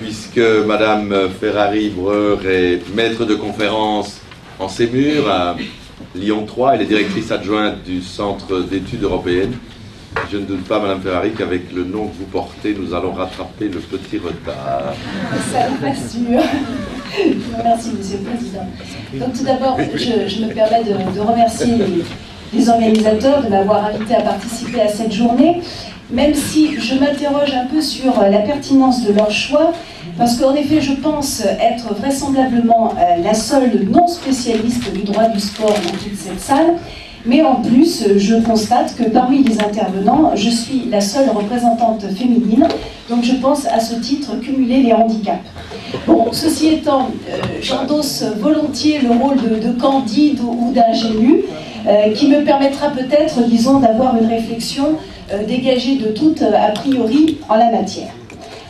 puisque 0.00 0.40
Madame 0.66 1.14
Ferrari-Breur 1.40 2.46
est 2.46 2.80
maître 2.94 3.24
de 3.24 3.34
conférence 3.34 4.20
en 4.58 4.68
Sémur 4.68 5.30
à 5.30 5.56
Lyon 6.14 6.44
3. 6.46 6.74
Elle 6.74 6.82
est 6.82 6.86
directrice 6.86 7.30
adjointe 7.30 7.82
du 7.84 8.02
Centre 8.02 8.60
d'études 8.60 9.02
européennes. 9.02 9.54
Je 10.30 10.38
ne 10.38 10.44
doute 10.44 10.64
pas, 10.64 10.80
Madame 10.80 11.00
Ferrari, 11.00 11.32
qu'avec 11.36 11.72
le 11.72 11.84
nom 11.84 12.08
que 12.08 12.16
vous 12.18 12.24
portez, 12.24 12.74
nous 12.74 12.94
allons 12.94 13.12
rattraper 13.12 13.68
le 13.68 13.78
petit 13.78 14.18
retard. 14.18 14.94
Ça 15.52 15.68
n'est 15.68 15.76
pas 15.76 15.94
sûr. 15.94 16.40
Merci, 17.62 17.90
Monsieur 17.96 18.18
le 18.18 18.24
Président. 18.24 18.66
Donc 19.14 19.34
tout 19.34 19.44
d'abord, 19.44 19.78
je, 19.78 20.44
me 20.44 20.52
permets 20.52 20.84
de, 20.84 21.20
remercier 21.20 21.74
les 22.52 22.68
organisateurs 22.68 23.44
de 23.44 23.48
m'avoir 23.48 23.86
invité 23.86 24.16
à 24.16 24.22
participer 24.22 24.80
à 24.80 24.88
cette 24.88 25.12
journée 25.12 25.60
même 26.10 26.34
si 26.34 26.78
je 26.78 26.94
m'interroge 26.94 27.52
un 27.52 27.66
peu 27.66 27.80
sur 27.80 28.20
la 28.20 28.38
pertinence 28.38 29.04
de 29.04 29.12
leur 29.12 29.30
choix, 29.30 29.72
parce 30.16 30.36
qu'en 30.36 30.54
effet, 30.54 30.80
je 30.80 30.94
pense 30.94 31.42
être 31.60 31.94
vraisemblablement 31.94 32.92
euh, 32.98 33.22
la 33.22 33.34
seule 33.34 33.86
non 33.90 34.06
spécialiste 34.06 34.92
du 34.92 35.02
droit 35.02 35.28
du 35.28 35.38
sport 35.38 35.70
dans 35.70 35.98
toute 35.98 36.16
cette 36.16 36.40
salle, 36.40 36.74
mais 37.24 37.42
en 37.42 37.56
plus, 37.56 38.04
je 38.16 38.36
constate 38.36 38.96
que 38.96 39.04
parmi 39.04 39.42
les 39.42 39.60
intervenants, 39.60 40.32
je 40.34 40.50
suis 40.50 40.84
la 40.90 41.00
seule 41.00 41.28
représentante 41.28 42.04
féminine, 42.16 42.66
donc 43.08 43.22
je 43.22 43.34
pense 43.34 43.66
à 43.66 43.80
ce 43.80 43.96
titre 43.96 44.40
cumuler 44.40 44.82
les 44.82 44.92
handicaps. 44.92 45.44
Bon, 46.06 46.28
ceci 46.32 46.68
étant, 46.68 47.10
euh, 47.28 47.36
j'endosse 47.60 48.24
volontiers 48.38 49.00
le 49.00 49.10
rôle 49.10 49.36
de, 49.36 49.72
candide 49.72 50.40
ou, 50.40 50.72
d'ingénu, 50.72 51.42
euh, 51.86 52.12
qui 52.12 52.28
me 52.28 52.44
permettra 52.44 52.88
peut-être, 52.90 53.42
disons, 53.46 53.78
d'avoir 53.78 54.16
une 54.16 54.26
réflexion 54.26 54.96
euh, 55.30 55.44
dégagée 55.44 55.96
de 55.96 56.08
toute 56.08 56.40
a 56.40 56.70
priori 56.70 57.38
en 57.50 57.56
la 57.56 57.70
matière. 57.70 58.08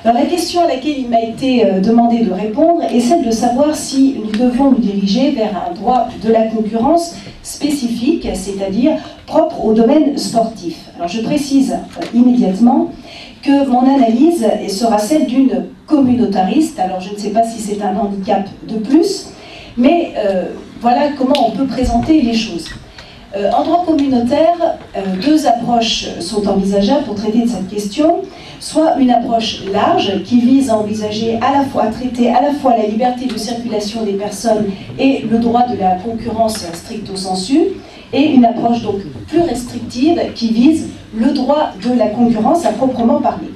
Alors 0.05 0.21
la 0.21 0.27
question 0.27 0.65
à 0.65 0.67
laquelle 0.67 0.98
il 0.98 1.09
m'a 1.09 1.23
été 1.23 1.65
euh, 1.65 1.81
demandé 1.81 2.25
de 2.25 2.33
répondre 2.33 2.83
est 2.83 2.98
celle 2.98 3.25
de 3.25 3.31
savoir 3.31 3.77
si 3.77 4.17
nous 4.19 4.33
devons 4.33 4.73
nous 4.73 4.79
diriger 4.79 5.31
vers 5.31 5.69
un 5.69 5.75
droit 5.75 6.09
de 6.20 6.33
la 6.33 6.48
concurrence 6.48 7.15
spécifique, 7.45 8.27
c'est-à-dire 8.34 8.97
propre 9.27 9.65
au 9.65 9.73
domaine 9.73 10.19
sportif. 10.19 10.77
Alors 10.97 11.06
je 11.06 11.20
précise 11.20 11.73
euh, 11.73 12.05
immédiatement 12.12 12.91
que 13.43 13.69
mon 13.69 13.83
analyse 13.95 14.45
sera 14.69 14.98
celle 14.98 15.27
d'une 15.27 15.67
communautariste. 15.87 16.81
Alors 16.81 17.00
je 17.00 17.12
ne 17.12 17.19
sais 17.19 17.31
pas 17.31 17.45
si 17.45 17.61
c'est 17.61 17.81
un 17.83 17.97
handicap 17.97 18.48
de 18.69 18.78
plus, 18.78 19.28
mais 19.77 20.12
voilà 20.81 21.11
comment 21.17 21.47
on 21.47 21.53
peut 21.53 21.67
présenter 21.67 22.20
les 22.20 22.34
choses. 22.34 22.69
Euh, 23.37 23.51
en 23.51 23.62
droit 23.62 23.84
communautaire, 23.84 24.57
euh, 24.97 25.01
deux 25.23 25.47
approches 25.47 26.07
sont 26.21 26.48
envisageables 26.48 27.05
pour 27.05 27.15
traiter 27.15 27.43
de 27.43 27.48
cette 27.48 27.69
question. 27.69 28.23
Soit 28.59 28.97
une 28.98 29.11
approche 29.11 29.65
large 29.71 30.23
qui 30.25 30.41
vise 30.41 30.71
à 30.71 30.79
envisager 30.79 31.37
à 31.37 31.59
la 31.59 31.65
fois, 31.65 31.84
à 31.84 31.87
traiter 31.89 32.31
à 32.31 32.41
la 32.41 32.53
fois 32.55 32.77
la 32.77 32.87
liberté 32.87 33.27
de 33.27 33.37
circulation 33.37 34.03
des 34.03 34.15
personnes 34.15 34.67
et 34.99 35.27
le 35.31 35.39
droit 35.39 35.67
de 35.69 35.79
la 35.79 35.97
concurrence 35.97 36.65
stricto 36.73 37.17
sensu, 37.17 37.59
et 38.15 38.31
une 38.31 38.47
approche 38.47 38.83
donc 38.83 39.03
plus 39.29 39.43
restrictive 39.43 40.19
qui 40.34 40.49
vise 40.53 40.89
le 41.15 41.33
droit 41.33 41.73
de 41.84 41.93
la 41.99 42.06
concurrence 42.06 42.65
à 42.65 42.71
proprement 42.71 43.21
parler. 43.21 43.49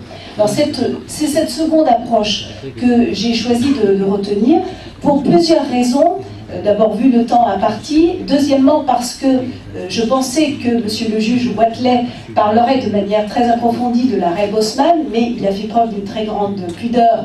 C'est 0.47 1.27
cette 1.27 1.51
seconde 1.51 1.89
approche 1.89 2.49
que 2.77 3.13
j'ai 3.13 3.33
choisi 3.33 3.73
de 3.73 4.03
retenir 4.05 4.61
pour 5.01 5.23
plusieurs 5.23 5.69
raisons 5.71 6.19
d'abord 6.65 6.95
vu 6.95 7.11
le 7.11 7.25
temps 7.25 7.47
imparti, 7.47 8.19
deuxièmement 8.27 8.85
parce 8.85 9.15
que 9.15 9.27
euh, 9.27 9.87
je 9.89 10.03
pensais 10.03 10.53
que 10.63 10.83
monsieur 10.83 11.09
le 11.09 11.21
juge 11.21 11.51
Watley 11.57 12.05
parlerait 12.35 12.79
de 12.79 12.91
manière 12.91 13.27
très 13.27 13.49
approfondie 13.51 14.09
de 14.09 14.17
l'arrêt 14.17 14.49
Bosman, 14.49 15.05
mais 15.11 15.33
il 15.37 15.47
a 15.47 15.53
fait 15.53 15.69
preuve 15.69 15.95
d'une 15.95 16.05
très 16.05 16.25
grande 16.25 16.61
pudeur 16.79 17.25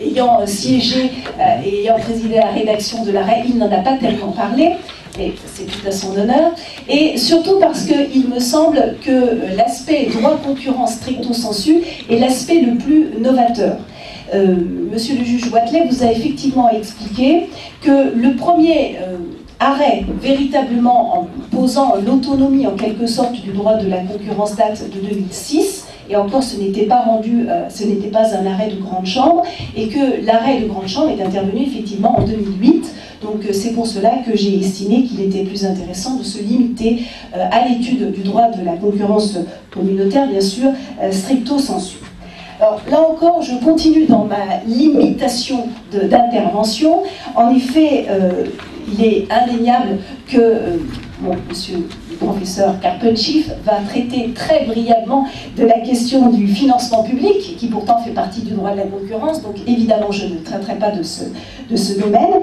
ayant 0.00 0.46
siégé 0.46 1.10
et 1.64 1.82
ayant 1.82 1.98
présidé 1.98 2.36
la 2.36 2.50
rédaction 2.50 3.04
de 3.04 3.12
l'arrêt, 3.12 3.44
il 3.46 3.56
n'en 3.56 3.70
a 3.70 3.78
pas 3.78 3.96
tellement 3.96 4.32
parlé, 4.32 4.72
mais 5.18 5.32
c'est 5.46 5.66
tout 5.66 5.86
à 5.86 5.90
son 5.90 6.16
honneur, 6.16 6.52
et 6.88 7.16
surtout 7.16 7.58
parce 7.58 7.84
qu'il 7.84 8.28
me 8.28 8.40
semble 8.40 8.96
que 9.04 9.56
l'aspect 9.56 10.08
droit 10.12 10.38
concurrence 10.44 10.94
stricto 10.94 11.32
sensu 11.32 11.82
est 12.08 12.18
l'aspect 12.18 12.60
le 12.60 12.76
plus 12.76 13.08
novateur. 13.20 13.76
Euh, 14.34 14.54
monsieur 14.92 15.16
le 15.18 15.24
juge 15.24 15.50
Watley 15.52 15.86
vous 15.90 16.04
a 16.04 16.10
effectivement 16.10 16.70
expliqué 16.70 17.48
que 17.82 18.14
le 18.14 18.36
premier 18.36 18.96
euh, 19.02 19.16
arrêt 19.58 20.04
véritablement 20.20 21.18
en 21.18 21.28
posant 21.50 21.96
l'autonomie 21.96 22.66
en 22.66 22.76
quelque 22.76 23.06
sorte 23.06 23.32
du 23.32 23.50
droit 23.50 23.76
de 23.76 23.88
la 23.88 23.98
concurrence 23.98 24.54
date 24.54 24.88
de 24.88 25.00
2006 25.00 25.86
et 26.08 26.16
encore 26.16 26.42
ce 26.42 26.56
n'était 26.56 26.84
pas 26.84 27.00
rendu, 27.00 27.46
euh, 27.48 27.68
ce 27.68 27.84
n'était 27.84 28.08
pas 28.08 28.34
un 28.34 28.46
arrêt 28.46 28.68
de 28.68 28.80
grande 28.80 29.06
chambre, 29.06 29.42
et 29.76 29.88
que 29.88 30.24
l'arrêt 30.24 30.60
de 30.60 30.66
grande 30.66 30.88
chambre 30.88 31.10
est 31.10 31.22
intervenu 31.22 31.62
effectivement 31.62 32.18
en 32.18 32.24
2008. 32.24 32.94
Donc 33.22 33.44
c'est 33.52 33.72
pour 33.72 33.86
cela 33.86 34.12
que 34.26 34.36
j'ai 34.36 34.58
estimé 34.58 35.04
qu'il 35.04 35.20
était 35.20 35.44
plus 35.44 35.64
intéressant 35.64 36.16
de 36.16 36.22
se 36.22 36.42
limiter 36.42 37.02
à 37.34 37.68
l'étude 37.68 38.12
du 38.12 38.22
droit 38.22 38.48
de 38.48 38.64
la 38.64 38.72
concurrence 38.72 39.36
communautaire, 39.70 40.26
bien 40.26 40.40
sûr, 40.40 40.70
stricto 41.10 41.58
sensu. 41.58 41.98
Alors 42.60 42.82
là 42.90 43.00
encore, 43.00 43.40
je 43.40 43.54
continue 43.64 44.04
dans 44.04 44.26
ma 44.26 44.58
limitation 44.66 45.68
d'intervention. 45.90 47.04
En 47.34 47.54
effet, 47.54 48.04
euh, 48.10 48.44
il 48.86 49.02
est 49.02 49.26
indéniable 49.32 49.98
que 50.28 50.36
euh, 50.38 50.76
monsieur 51.48 51.78
professeur 52.20 52.78
Carpenchief 52.80 53.50
va 53.64 53.78
traiter 53.88 54.30
très 54.34 54.64
brièvement 54.64 55.26
de 55.56 55.64
la 55.64 55.80
question 55.80 56.30
du 56.30 56.46
financement 56.46 57.02
public, 57.02 57.56
qui 57.58 57.66
pourtant 57.66 57.98
fait 57.98 58.10
partie 58.10 58.42
du 58.42 58.52
droit 58.52 58.72
de 58.72 58.76
la 58.76 58.84
concurrence, 58.84 59.42
donc 59.42 59.56
évidemment 59.66 60.12
je 60.12 60.26
ne 60.26 60.36
traiterai 60.36 60.74
pas 60.74 60.90
de 60.90 61.02
ce, 61.02 61.98
domaine. 61.98 62.42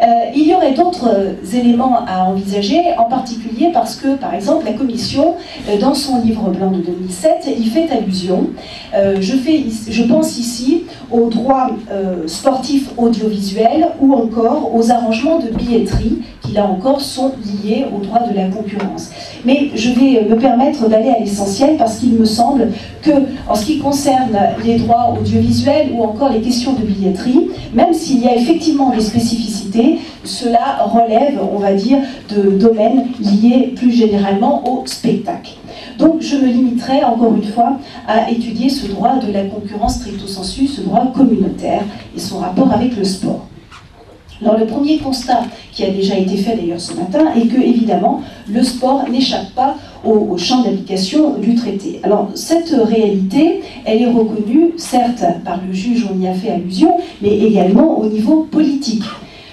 Euh, 0.00 0.30
il 0.34 0.46
y 0.46 0.54
aurait 0.54 0.74
d'autres 0.74 1.34
éléments 1.52 2.04
à 2.06 2.24
envisager, 2.24 2.80
en 2.98 3.04
particulier 3.04 3.70
parce 3.72 3.96
que, 3.96 4.14
par 4.14 4.32
exemple, 4.32 4.64
la 4.64 4.72
Commission, 4.72 5.34
euh, 5.68 5.78
dans 5.78 5.94
son 5.94 6.20
livre 6.22 6.50
blanc 6.50 6.70
de 6.70 6.78
2007, 6.78 7.48
y 7.58 7.64
fait 7.66 7.90
allusion. 7.90 8.46
Euh, 8.94 9.16
je, 9.20 10.02
pense 10.04 10.38
ici 10.38 10.84
aux 11.10 11.28
droits 11.28 11.70
sportifs 12.26 12.90
audiovisuels 12.96 13.88
ou 14.00 14.14
encore 14.14 14.72
aux 14.74 14.90
arrangements 14.90 15.38
de 15.38 15.48
billetterie 15.48 16.18
qui, 16.42 16.52
là 16.52 16.64
encore, 16.64 17.00
sont 17.00 17.32
liés 17.64 17.86
aux 17.94 18.00
droits 18.00 18.26
de 18.28 18.34
la 18.36 18.48
concurrence. 18.48 19.07
Mais 19.44 19.70
je 19.74 19.90
vais 19.90 20.24
me 20.28 20.36
permettre 20.36 20.88
d'aller 20.88 21.10
à 21.10 21.18
l'essentiel 21.20 21.76
parce 21.76 21.98
qu'il 21.98 22.14
me 22.14 22.24
semble 22.24 22.68
que, 23.02 23.10
en 23.48 23.54
ce 23.54 23.66
qui 23.66 23.78
concerne 23.78 24.36
les 24.64 24.76
droits 24.78 25.14
audiovisuels 25.18 25.90
ou 25.92 26.02
encore 26.02 26.30
les 26.30 26.40
questions 26.40 26.72
de 26.72 26.82
billetterie, 26.82 27.50
même 27.74 27.92
s'il 27.92 28.22
y 28.22 28.28
a 28.28 28.34
effectivement 28.34 28.90
des 28.90 29.00
spécificités, 29.00 29.98
cela 30.24 30.84
relève, 30.84 31.38
on 31.52 31.58
va 31.58 31.72
dire, 31.72 31.98
de 32.34 32.50
domaines 32.50 33.06
liés 33.20 33.72
plus 33.76 33.92
généralement 33.92 34.68
au 34.68 34.86
spectacle. 34.86 35.52
Donc 35.98 36.20
je 36.20 36.36
me 36.36 36.46
limiterai 36.46 37.04
encore 37.04 37.34
une 37.34 37.44
fois 37.44 37.78
à 38.06 38.30
étudier 38.30 38.68
ce 38.68 38.86
droit 38.86 39.16
de 39.16 39.32
la 39.32 39.44
concurrence 39.44 39.96
stricto 39.96 40.26
sensu, 40.26 40.66
ce 40.66 40.80
droit 40.80 41.12
communautaire 41.14 41.82
et 42.16 42.20
son 42.20 42.38
rapport 42.38 42.72
avec 42.72 42.96
le 42.96 43.04
sport. 43.04 43.46
Alors 44.40 44.56
le 44.56 44.66
premier 44.66 44.98
constat 44.98 45.42
qui 45.72 45.84
a 45.84 45.90
déjà 45.90 46.16
été 46.16 46.36
fait 46.36 46.56
d'ailleurs 46.56 46.80
ce 46.80 46.94
matin 46.94 47.32
est 47.34 47.48
que 47.48 47.60
évidemment 47.60 48.22
le 48.48 48.62
sport 48.62 49.08
n'échappe 49.10 49.52
pas 49.54 49.74
au, 50.04 50.36
champ 50.38 50.62
d'application 50.62 51.34
du 51.38 51.56
traité. 51.56 52.00
Alors 52.04 52.30
cette 52.34 52.70
réalité, 52.70 53.62
elle 53.84 54.02
est 54.02 54.10
reconnue 54.10 54.72
certes 54.76 55.24
par 55.44 55.58
le 55.66 55.72
juge, 55.72 56.06
on 56.12 56.20
y 56.20 56.28
a 56.28 56.34
fait 56.34 56.50
allusion, 56.50 56.96
mais 57.20 57.36
également 57.36 57.98
au 57.98 58.06
niveau 58.06 58.46
politique. 58.50 59.02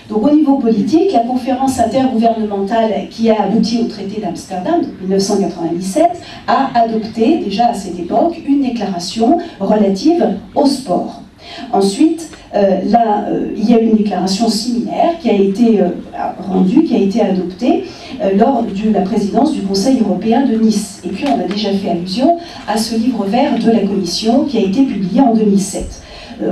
Donc 0.07 0.28
au 0.28 0.35
niveau 0.35 0.57
politique, 0.57 1.12
la 1.13 1.22
conférence 1.22 1.79
intergouvernementale 1.79 3.07
qui 3.09 3.31
a 3.31 3.41
abouti 3.41 3.79
au 3.81 3.85
traité 3.85 4.22
d'Amsterdam 4.22 4.81
de 4.81 5.01
1997 5.01 6.03
a 6.47 6.79
adopté 6.79 7.40
déjà 7.40 7.69
à 7.69 7.74
cette 7.74 8.00
époque 8.00 8.40
une 8.47 8.62
déclaration 8.62 9.40
relative 9.59 10.35
au 10.53 10.68
sport. 10.68 11.22
Ensuite, 11.74 12.29
euh, 12.53 12.81
là, 12.86 13.25
euh, 13.30 13.50
il 13.56 13.69
y 13.69 13.74
a 13.74 13.80
une 13.80 13.95
déclaration 13.95 14.47
similaire 14.47 15.18
qui 15.19 15.30
a 15.30 15.33
été 15.33 15.81
euh, 15.81 15.89
rendue, 16.39 16.83
qui 16.83 16.95
a 16.95 17.00
été 17.00 17.21
adoptée 17.21 17.86
lors 18.36 18.63
de 18.63 18.94
la 18.94 19.01
présidence 19.01 19.51
du 19.51 19.62
Conseil 19.62 20.00
européen 20.00 20.45
de 20.45 20.56
Nice. 20.56 21.01
Et 21.03 21.09
puis, 21.09 21.25
on 21.27 21.39
a 21.39 21.47
déjà 21.47 21.71
fait 21.71 21.89
allusion 21.89 22.38
à 22.68 22.77
ce 22.77 22.95
livre 22.95 23.25
vert 23.25 23.59
de 23.59 23.71
la 23.71 23.80
Commission 23.80 24.45
qui 24.45 24.57
a 24.57 24.62
été 24.62 24.83
publié 24.83 25.19
en 25.19 25.33
2007. 25.33 26.01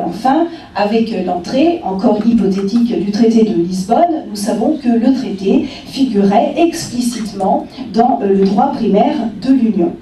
enfin, 0.06 0.48
avec 0.76 1.14
l'entrée, 1.26 1.80
encore 1.86 2.20
hypothétique, 2.26 3.00
du 3.00 3.12
traité 3.12 3.44
de 3.44 3.54
Lisbonne, 3.54 4.26
nous 4.30 4.36
savons 4.36 4.78
que 4.78 4.90
le 4.90 5.14
traité 5.14 5.66
figurait 5.86 6.54
explicitement 6.58 7.66
dans 7.94 8.20
le 8.22 8.44
droit 8.44 8.74
primaire 8.74 9.16
de 9.42 9.54
l'Union. 9.54 9.94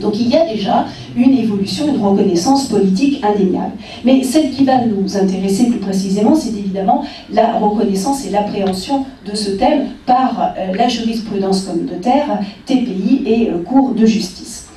Donc 0.00 0.18
il 0.18 0.28
y 0.28 0.36
a 0.36 0.46
déjà 0.46 0.86
une 1.16 1.36
évolution, 1.36 1.88
une 1.88 2.02
reconnaissance 2.02 2.68
politique 2.68 3.22
indéniable. 3.24 3.72
Mais 4.04 4.22
celle 4.22 4.50
qui 4.50 4.64
va 4.64 4.84
nous 4.86 5.16
intéresser 5.16 5.66
plus 5.66 5.78
précisément, 5.78 6.34
c'est 6.34 6.50
évidemment 6.50 7.04
la 7.32 7.58
reconnaissance 7.58 8.26
et 8.26 8.30
l'appréhension 8.30 9.04
de 9.26 9.34
ce 9.34 9.50
thème 9.50 9.88
par 10.06 10.54
euh, 10.58 10.74
la 10.74 10.88
jurisprudence 10.88 11.64
communautaire, 11.64 12.40
TPI 12.66 13.22
et 13.26 13.50
euh, 13.50 13.62
Cour 13.62 13.94
de 13.94 14.06
justice. 14.06 14.68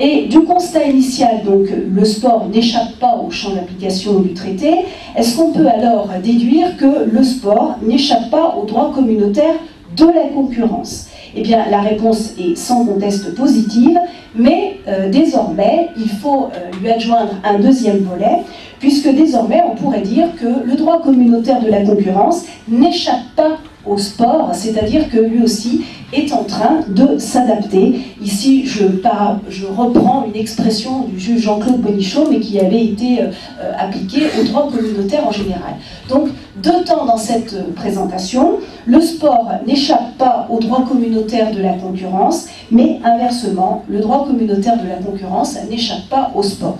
Et 0.00 0.26
du 0.26 0.40
constat 0.40 0.86
initial, 0.86 1.42
donc 1.44 1.68
le 1.70 2.04
sport 2.04 2.48
n'échappe 2.52 2.98
pas 2.98 3.14
au 3.16 3.30
champ 3.30 3.54
d'application 3.54 4.20
du 4.20 4.32
traité, 4.32 4.70
est-ce 5.14 5.36
qu'on 5.36 5.52
peut 5.52 5.68
alors 5.68 6.08
déduire 6.22 6.76
que 6.76 7.04
le 7.08 7.22
sport 7.22 7.76
n'échappe 7.86 8.30
pas 8.30 8.56
au 8.60 8.64
droit 8.64 8.92
communautaire 8.92 9.54
de 9.96 10.06
la 10.06 10.28
concurrence? 10.34 11.08
Eh 11.34 11.42
bien, 11.42 11.64
la 11.70 11.80
réponse 11.80 12.34
est 12.38 12.56
sans 12.56 12.84
conteste 12.84 13.34
positive, 13.34 13.98
mais 14.34 14.80
euh, 14.88 15.10
désormais, 15.10 15.88
il 15.96 16.08
faut 16.08 16.46
euh, 16.46 16.80
lui 16.80 16.90
adjoindre 16.90 17.32
un 17.44 17.58
deuxième 17.58 17.98
volet, 17.98 18.42
puisque 18.78 19.08
désormais, 19.08 19.62
on 19.70 19.74
pourrait 19.74 20.02
dire 20.02 20.28
que 20.38 20.66
le 20.66 20.76
droit 20.76 21.00
communautaire 21.00 21.62
de 21.62 21.70
la 21.70 21.82
concurrence 21.82 22.44
n'échappe 22.68 23.22
pas 23.36 23.58
au 23.84 23.98
sport, 23.98 24.50
c'est-à-dire 24.52 25.10
que 25.10 25.18
lui 25.18 25.42
aussi 25.42 25.82
est 26.12 26.32
en 26.32 26.44
train 26.44 26.80
de 26.88 27.18
s'adapter. 27.18 28.00
Ici, 28.20 28.64
je, 28.66 28.84
reprends 29.66 30.26
une 30.32 30.38
expression 30.38 31.04
du 31.06 31.18
juge 31.18 31.42
Jean-Claude 31.42 31.80
Bonichon, 31.80 32.26
mais 32.30 32.38
qui 32.38 32.60
avait 32.60 32.84
été 32.84 33.22
euh, 33.22 33.30
appliquée 33.78 34.22
au 34.38 34.44
droit 34.44 34.70
communautaire 34.70 35.26
en 35.26 35.32
général. 35.32 35.74
Donc, 36.08 36.28
deux 36.56 36.84
temps 36.84 37.06
dans 37.06 37.16
cette 37.16 37.74
présentation, 37.74 38.58
le 38.86 39.00
sport 39.00 39.48
n'échappe 39.66 40.16
pas 40.18 40.46
au 40.50 40.58
droit 40.58 40.84
communautaire 40.86 41.50
de 41.52 41.62
la 41.62 41.74
concurrence, 41.74 42.46
mais 42.70 43.00
inversement, 43.04 43.84
le 43.88 44.00
droit 44.00 44.26
communautaire 44.26 44.76
de 44.82 44.88
la 44.88 44.96
concurrence 44.96 45.56
n'échappe 45.70 46.08
pas 46.10 46.30
au 46.34 46.42
sport. 46.42 46.78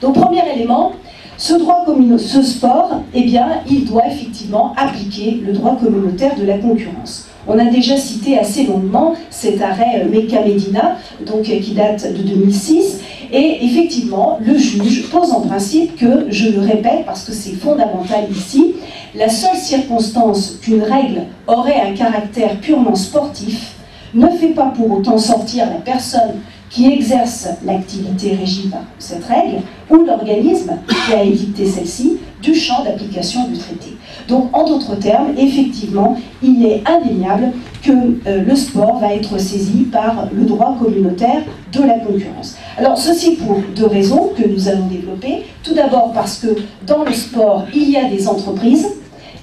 Donc, 0.00 0.14
premier 0.14 0.42
élément, 0.54 0.92
ce 1.36 1.54
droit 1.54 1.84
ce 2.18 2.42
sport, 2.42 3.00
eh 3.14 3.22
bien, 3.22 3.48
il 3.68 3.86
doit 3.86 4.06
effectivement 4.06 4.74
appliquer 4.76 5.40
le 5.44 5.52
droit 5.52 5.76
communautaire 5.76 6.36
de 6.36 6.44
la 6.44 6.58
concurrence. 6.58 7.26
On 7.48 7.58
a 7.58 7.64
déjà 7.64 7.96
cité 7.96 8.38
assez 8.38 8.64
longuement 8.64 9.14
cet 9.30 9.62
arrêt 9.62 10.02
euh, 10.04 10.08
Mecca 10.10 10.42
Medina, 10.42 10.98
donc 11.26 11.48
euh, 11.48 11.58
qui 11.60 11.72
date 11.72 12.12
de 12.12 12.22
2006, 12.22 13.00
et 13.32 13.64
effectivement, 13.64 14.38
le 14.44 14.56
juge 14.58 15.08
pose 15.08 15.32
en 15.32 15.40
principe 15.40 15.96
que, 15.96 16.26
je 16.28 16.50
le 16.50 16.60
répète 16.60 17.06
parce 17.06 17.24
que 17.24 17.32
c'est 17.32 17.52
fondamental 17.52 18.24
ici, 18.30 18.74
la 19.14 19.28
seule 19.28 19.56
circonstance 19.56 20.58
qu'une 20.62 20.82
règle 20.82 21.22
aurait 21.46 21.80
un 21.80 21.94
caractère 21.94 22.60
purement 22.60 22.94
sportif 22.94 23.74
ne 24.14 24.28
fait 24.28 24.48
pas 24.48 24.72
pour 24.76 24.90
autant 24.90 25.18
sortir 25.18 25.66
la 25.66 25.80
personne 25.80 26.40
qui 26.68 26.86
exerce 26.86 27.48
l'activité 27.64 28.36
régie 28.36 28.68
par 28.68 28.82
cette 28.98 29.24
règle, 29.24 29.62
ou 29.90 30.04
l'organisme 30.04 30.78
qui 30.88 31.12
a 31.12 31.24
édicté 31.24 31.66
celle-ci, 31.66 32.18
du 32.40 32.54
champ 32.54 32.84
d'application 32.84 33.48
du 33.48 33.58
traité. 33.58 33.96
Donc, 34.28 34.48
en 34.56 34.64
d'autres 34.64 34.94
termes, 34.94 35.36
effectivement, 35.36 36.16
il 36.42 36.64
est 36.64 36.82
indéniable 36.88 37.52
que 37.82 37.90
euh, 37.90 38.44
le 38.46 38.54
sport 38.54 38.98
va 38.98 39.12
être 39.14 39.38
saisi 39.38 39.84
par 39.90 40.28
le 40.32 40.44
droit 40.44 40.76
communautaire 40.80 41.42
de 41.72 41.82
la 41.82 41.98
concurrence. 41.98 42.56
Alors, 42.78 42.96
ceci 42.96 43.32
pour 43.32 43.60
deux 43.74 43.86
raisons 43.86 44.30
que 44.36 44.48
nous 44.48 44.68
allons 44.68 44.86
développer. 44.86 45.44
Tout 45.62 45.74
d'abord 45.74 46.12
parce 46.12 46.38
que 46.38 46.56
dans 46.86 47.04
le 47.04 47.12
sport, 47.12 47.66
il 47.74 47.90
y 47.90 47.96
a 47.96 48.08
des 48.08 48.28
entreprises 48.28 48.86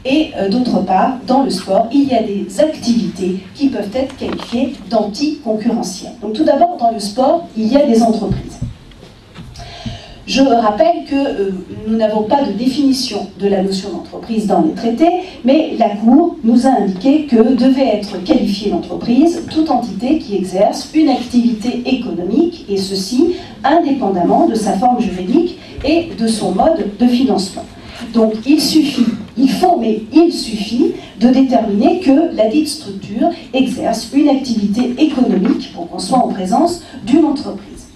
et 0.05 0.31
euh, 0.37 0.49
d'autre 0.49 0.81
part, 0.81 1.17
dans 1.25 1.43
le 1.43 1.49
sport, 1.49 1.87
il 1.91 2.07
y 2.07 2.13
a 2.13 2.23
des 2.23 2.47
activités 2.59 3.39
qui 3.55 3.69
peuvent 3.69 3.89
être 3.93 4.15
qualifiées 4.15 4.73
d'anticoncurrentielles. 4.89 6.13
Donc 6.21 6.33
tout 6.33 6.43
d'abord, 6.43 6.77
dans 6.77 6.91
le 6.91 6.99
sport, 6.99 7.47
il 7.57 7.67
y 7.71 7.77
a 7.77 7.85
des 7.85 8.01
entreprises. 8.01 8.59
Je 10.27 10.41
rappelle 10.41 11.05
que 11.09 11.15
euh, 11.15 11.51
nous 11.87 11.95
n'avons 11.95 12.23
pas 12.23 12.43
de 12.43 12.51
définition 12.51 13.27
de 13.39 13.47
la 13.47 13.63
notion 13.63 13.91
d'entreprise 13.91 14.45
dans 14.45 14.61
les 14.61 14.73
traités, 14.73 15.23
mais 15.45 15.75
la 15.79 15.89
Cour 15.91 16.35
nous 16.43 16.67
a 16.67 16.71
indiqué 16.71 17.27
que 17.27 17.55
devait 17.55 17.95
être 17.95 18.21
qualifiée 18.25 18.71
l'entreprise 18.71 19.43
toute 19.49 19.71
entité 19.71 20.19
qui 20.19 20.35
exerce 20.35 20.89
une 20.93 21.07
activité 21.07 21.81
économique, 21.85 22.65
et 22.67 22.75
ceci 22.75 23.35
indépendamment 23.63 24.47
de 24.47 24.55
sa 24.55 24.73
forme 24.73 24.99
juridique 24.99 25.59
et 25.85 26.09
de 26.19 26.27
son 26.27 26.51
mode 26.51 26.97
de 26.99 27.07
financement. 27.07 27.63
Donc 28.13 28.33
il 28.45 28.61
suffit, 28.61 29.05
il 29.37 29.49
faut, 29.49 29.77
mais 29.77 30.01
il 30.13 30.31
suffit 30.31 30.93
de 31.19 31.29
déterminer 31.29 31.99
que 31.99 32.35
la 32.35 32.47
dite 32.47 32.67
structure 32.67 33.29
exerce 33.53 34.09
une 34.13 34.29
activité 34.29 34.93
économique 34.97 35.73
pour 35.73 35.89
qu'on 35.89 35.99
soit 35.99 36.17
en 36.17 36.27
présence 36.27 36.83
d'une 37.05 37.25
entreprise. 37.25 37.87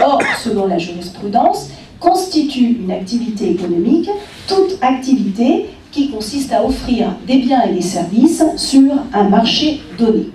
Or, 0.00 0.20
selon 0.42 0.66
la 0.66 0.78
jurisprudence, 0.78 1.70
constitue 2.00 2.78
une 2.80 2.92
activité 2.92 3.50
économique 3.50 4.08
toute 4.46 4.78
activité 4.80 5.66
qui 5.90 6.10
consiste 6.10 6.52
à 6.52 6.64
offrir 6.64 7.14
des 7.26 7.38
biens 7.38 7.62
et 7.68 7.74
des 7.74 7.82
services 7.82 8.44
sur 8.56 8.92
un 9.12 9.24
marché 9.24 9.80
donné. 9.98 10.30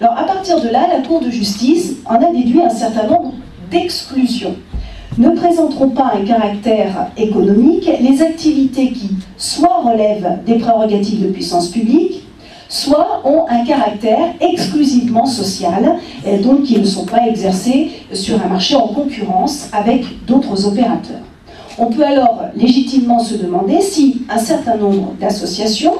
Alors 0.00 0.16
à 0.16 0.24
partir 0.24 0.60
de 0.60 0.68
là, 0.68 0.86
la 0.88 1.00
Cour 1.06 1.20
de 1.20 1.30
justice 1.30 1.94
en 2.06 2.16
a 2.16 2.32
déduit 2.32 2.62
un 2.62 2.70
certain 2.70 3.06
nombre 3.06 3.34
d'exclusions 3.70 4.56
ne 5.18 5.30
présenteront 5.30 5.90
pas 5.90 6.12
un 6.14 6.24
caractère 6.24 7.08
économique 7.16 7.88
les 8.00 8.22
activités 8.22 8.92
qui 8.92 9.10
soit 9.36 9.82
relèvent 9.84 10.38
des 10.46 10.54
prérogatives 10.54 11.22
de 11.22 11.28
puissance 11.28 11.68
publique, 11.68 12.22
soit 12.68 13.20
ont 13.24 13.46
un 13.48 13.64
caractère 13.64 14.34
exclusivement 14.40 15.26
social, 15.26 15.96
et 16.26 16.38
donc 16.38 16.62
qui 16.62 16.78
ne 16.78 16.84
sont 16.84 17.04
pas 17.04 17.26
exercés 17.28 17.90
sur 18.12 18.42
un 18.42 18.48
marché 18.48 18.74
en 18.74 18.88
concurrence 18.88 19.68
avec 19.72 20.24
d'autres 20.26 20.66
opérateurs. 20.66 21.20
On 21.78 21.86
peut 21.86 22.04
alors 22.04 22.44
légitimement 22.56 23.18
se 23.18 23.34
demander 23.34 23.80
si 23.80 24.22
un 24.30 24.38
certain 24.38 24.76
nombre 24.76 25.14
d'associations 25.20 25.94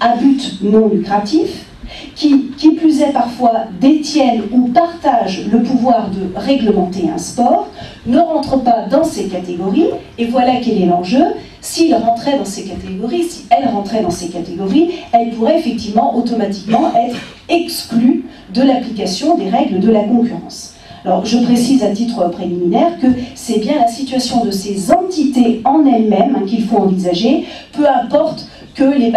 à 0.00 0.16
but 0.16 0.58
non 0.62 0.88
lucratif 0.88 1.66
qui, 2.14 2.50
qui 2.56 2.70
plus 2.72 3.00
est 3.00 3.12
parfois 3.12 3.64
détiennent 3.80 4.42
ou 4.52 4.68
partagent 4.68 5.46
le 5.50 5.62
pouvoir 5.62 6.10
de 6.10 6.38
réglementer 6.38 7.08
un 7.12 7.18
sport, 7.18 7.68
ne 8.06 8.18
rentrent 8.18 8.62
pas 8.62 8.86
dans 8.90 9.04
ces 9.04 9.24
catégories, 9.24 9.88
et 10.18 10.26
voilà 10.26 10.56
quel 10.62 10.82
est 10.82 10.86
l'enjeu. 10.86 11.24
S'ils 11.60 11.94
rentraient 11.94 12.38
dans 12.38 12.44
ces 12.44 12.64
catégories, 12.64 13.22
si 13.22 13.44
elles 13.50 13.68
rentraient 13.68 14.02
dans 14.02 14.10
ces 14.10 14.28
catégories, 14.28 14.90
elles 15.12 15.30
pourraient 15.30 15.58
effectivement 15.58 16.16
automatiquement 16.16 16.92
être 16.96 17.16
exclues 17.48 18.24
de 18.52 18.62
l'application 18.62 19.36
des 19.36 19.48
règles 19.48 19.78
de 19.78 19.90
la 19.90 20.00
concurrence. 20.00 20.74
Alors, 21.04 21.24
je 21.24 21.38
précise 21.38 21.82
à 21.82 21.90
titre 21.90 22.30
préliminaire 22.30 22.98
que 23.00 23.08
c'est 23.34 23.58
bien 23.58 23.74
la 23.80 23.88
situation 23.88 24.44
de 24.44 24.52
ces 24.52 24.92
entités 24.92 25.60
en 25.64 25.84
elles-mêmes 25.84 26.36
hein, 26.36 26.46
qu'il 26.46 26.64
faut 26.64 26.76
envisager, 26.76 27.44
peu 27.72 27.88
importe 27.88 28.46
que 28.74 28.84
les, 28.84 29.12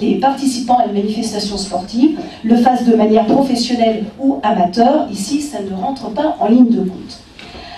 les 0.00 0.14
participants 0.16 0.78
à 0.78 0.86
une 0.86 0.92
manifestation 0.92 1.56
sportive 1.56 2.18
le 2.44 2.56
fassent 2.56 2.84
de 2.84 2.94
manière 2.94 3.26
professionnelle 3.26 4.04
ou 4.20 4.38
amateur. 4.42 5.08
Ici, 5.10 5.40
ça 5.40 5.58
ne 5.60 5.74
rentre 5.74 6.10
pas 6.10 6.36
en 6.40 6.48
ligne 6.48 6.70
de 6.70 6.80
compte. 6.80 7.20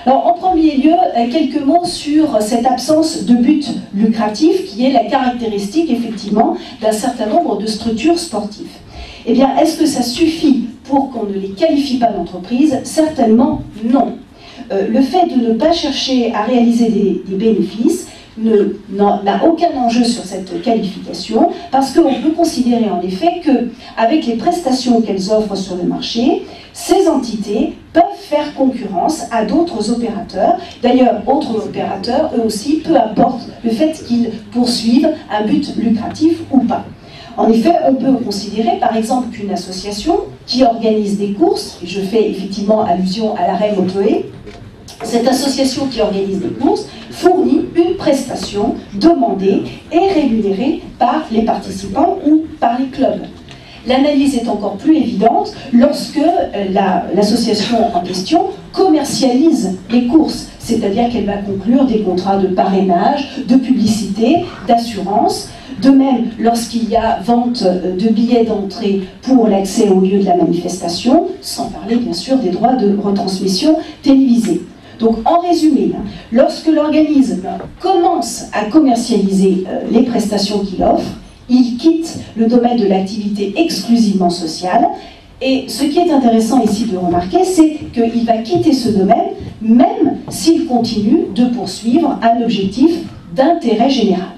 Alors, 0.06 0.26
en 0.26 0.32
premier 0.34 0.76
lieu, 0.76 0.92
euh, 0.92 1.26
quelques 1.30 1.62
mots 1.62 1.84
sur 1.84 2.40
cette 2.40 2.64
absence 2.64 3.24
de 3.24 3.34
but 3.34 3.68
lucratif 3.94 4.66
qui 4.66 4.86
est 4.86 4.92
la 4.92 5.04
caractéristique, 5.04 5.90
effectivement, 5.90 6.56
d'un 6.80 6.92
certain 6.92 7.26
nombre 7.26 7.58
de 7.58 7.66
structures 7.66 8.18
sportives. 8.18 8.70
Eh 9.26 9.32
bien, 9.34 9.54
est-ce 9.56 9.78
que 9.78 9.86
ça 9.86 10.02
suffit 10.02 10.64
pour 10.84 11.10
qu'on 11.10 11.24
ne 11.24 11.34
les 11.34 11.50
qualifie 11.50 11.98
pas 11.98 12.10
d'entreprise 12.10 12.78
Certainement 12.84 13.62
non. 13.84 14.14
Euh, 14.72 14.86
le 14.88 15.00
fait 15.02 15.26
de 15.26 15.46
ne 15.46 15.54
pas 15.54 15.72
chercher 15.72 16.32
à 16.32 16.42
réaliser 16.44 16.88
des 16.88 17.36
bénéfices 17.36 18.06
n'a 18.90 19.44
aucun 19.44 19.70
enjeu 19.76 20.04
sur 20.04 20.24
cette 20.24 20.62
qualification 20.62 21.50
parce 21.70 21.92
qu'on 21.92 22.14
peut 22.14 22.32
considérer 22.36 22.90
en 22.90 23.00
effet 23.00 23.40
que 23.44 23.70
avec 23.96 24.26
les 24.26 24.34
prestations 24.34 25.00
qu'elles 25.00 25.30
offrent 25.30 25.56
sur 25.56 25.76
le 25.76 25.84
marché, 25.84 26.44
ces 26.72 27.08
entités 27.08 27.74
peuvent 27.92 28.02
faire 28.16 28.54
concurrence 28.54 29.22
à 29.32 29.44
d'autres 29.44 29.90
opérateurs. 29.90 30.58
D'ailleurs, 30.82 31.22
autres 31.26 31.66
opérateurs, 31.66 32.30
eux 32.36 32.42
aussi, 32.44 32.76
peu 32.76 32.96
importe 32.96 33.48
le 33.64 33.70
fait 33.70 33.92
qu'ils 34.06 34.30
poursuivent 34.52 35.08
un 35.30 35.44
but 35.44 35.74
lucratif 35.76 36.38
ou 36.50 36.60
pas. 36.60 36.84
En 37.36 37.48
effet, 37.48 37.72
on 37.86 37.94
peut 37.94 38.12
considérer 38.24 38.78
par 38.80 38.96
exemple 38.96 39.28
qu'une 39.28 39.50
association 39.50 40.20
qui 40.46 40.64
organise 40.64 41.18
des 41.18 41.32
courses, 41.32 41.78
et 41.82 41.86
je 41.86 42.00
fais 42.00 42.30
effectivement 42.30 42.82
allusion 42.82 43.36
à 43.36 43.46
l'arrêt 43.46 43.74
Motoé, 43.76 44.26
cette 45.04 45.28
association 45.28 45.86
qui 45.86 46.00
organise 46.00 46.40
des 46.40 46.48
courses 46.48 46.86
fournit 47.10 47.66
une 47.74 47.94
prestation 47.96 48.74
demandée 48.94 49.62
et 49.92 50.12
rémunérée 50.12 50.82
par 50.98 51.24
les 51.30 51.42
participants 51.42 52.18
ou 52.26 52.44
par 52.60 52.78
les 52.78 52.86
clubs. 52.86 53.22
L'analyse 53.86 54.34
est 54.34 54.48
encore 54.48 54.76
plus 54.76 54.96
évidente 54.96 55.54
lorsque 55.72 56.18
euh, 56.18 56.64
l'association 57.14 57.94
en 57.94 58.00
question 58.00 58.46
commercialise 58.72 59.78
les 59.90 60.06
courses, 60.08 60.48
c'est-à-dire 60.58 61.08
qu'elle 61.10 61.24
va 61.24 61.38
conclure 61.38 61.86
des 61.86 62.00
contrats 62.00 62.36
de 62.36 62.48
parrainage, 62.48 63.42
de 63.48 63.56
publicité, 63.56 64.44
d'assurance. 64.66 65.48
De 65.80 65.90
même, 65.90 66.30
lorsqu'il 66.40 66.88
y 66.88 66.96
a 66.96 67.20
vente 67.24 67.62
euh, 67.64 67.96
de 67.96 68.08
billets 68.08 68.44
d'entrée 68.44 69.02
pour 69.22 69.46
l'accès 69.46 69.88
au 69.88 70.00
lieu 70.00 70.18
de 70.18 70.24
la 70.24 70.36
manifestation, 70.36 71.28
sans 71.40 71.70
parler 71.70 71.96
bien 71.96 72.12
sûr 72.12 72.36
des 72.36 72.50
droits 72.50 72.74
de 72.74 72.96
retransmission 73.00 73.78
télévisée. 74.02 74.62
Donc 74.98 75.18
en 75.24 75.40
résumé, 75.40 75.92
lorsque 76.32 76.66
l'organisme 76.66 77.46
commence 77.80 78.44
à 78.52 78.64
commercialiser 78.64 79.64
euh, 79.68 79.80
les 79.90 80.02
prestations 80.02 80.60
qu'il 80.60 80.82
offre, 80.82 81.10
il 81.48 81.76
quitte 81.76 82.18
le 82.36 82.46
domaine 82.46 82.76
de 82.76 82.86
l'activité 82.86 83.54
exclusivement 83.56 84.30
sociale 84.30 84.88
Et 85.40 85.64
ce 85.68 85.84
qui 85.84 85.98
est 85.98 86.10
intéressant 86.10 86.62
ici 86.62 86.86
de 86.86 86.96
remarquer, 86.96 87.44
c'est 87.44 87.78
qu'il 87.94 88.24
va 88.24 88.38
quitter 88.38 88.72
ce 88.72 88.90
domaine 88.90 89.34
même 89.60 90.18
s'il 90.28 90.66
continue 90.66 91.26
de 91.34 91.46
poursuivre 91.46 92.18
un 92.22 92.42
objectif 92.42 92.90
d'intérêt 93.34 93.90
général. 93.90 94.28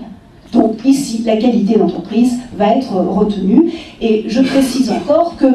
Donc 0.52 0.84
ici, 0.84 1.22
la 1.24 1.36
qualité 1.36 1.78
d'entreprise 1.78 2.38
va 2.56 2.74
être 2.74 2.92
retenue. 2.92 3.70
Et 4.00 4.24
je 4.26 4.40
précise 4.40 4.90
encore 4.90 5.36
que 5.36 5.46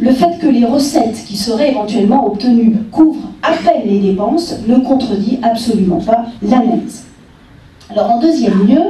le 0.00 0.12
fait 0.12 0.38
que 0.40 0.46
les 0.46 0.64
recettes 0.64 1.24
qui 1.26 1.36
seraient 1.36 1.70
éventuellement 1.70 2.26
obtenues 2.26 2.76
couvrent 2.92 3.30
à 3.42 3.52
peine 3.52 3.82
les 3.86 4.00
dépenses 4.00 4.54
ne 4.66 4.76
contredit 4.76 5.38
absolument 5.42 6.00
pas 6.00 6.26
l'analyse. 6.42 7.04
Alors 7.90 8.10
en 8.10 8.20
deuxième 8.20 8.66
lieu, 8.66 8.82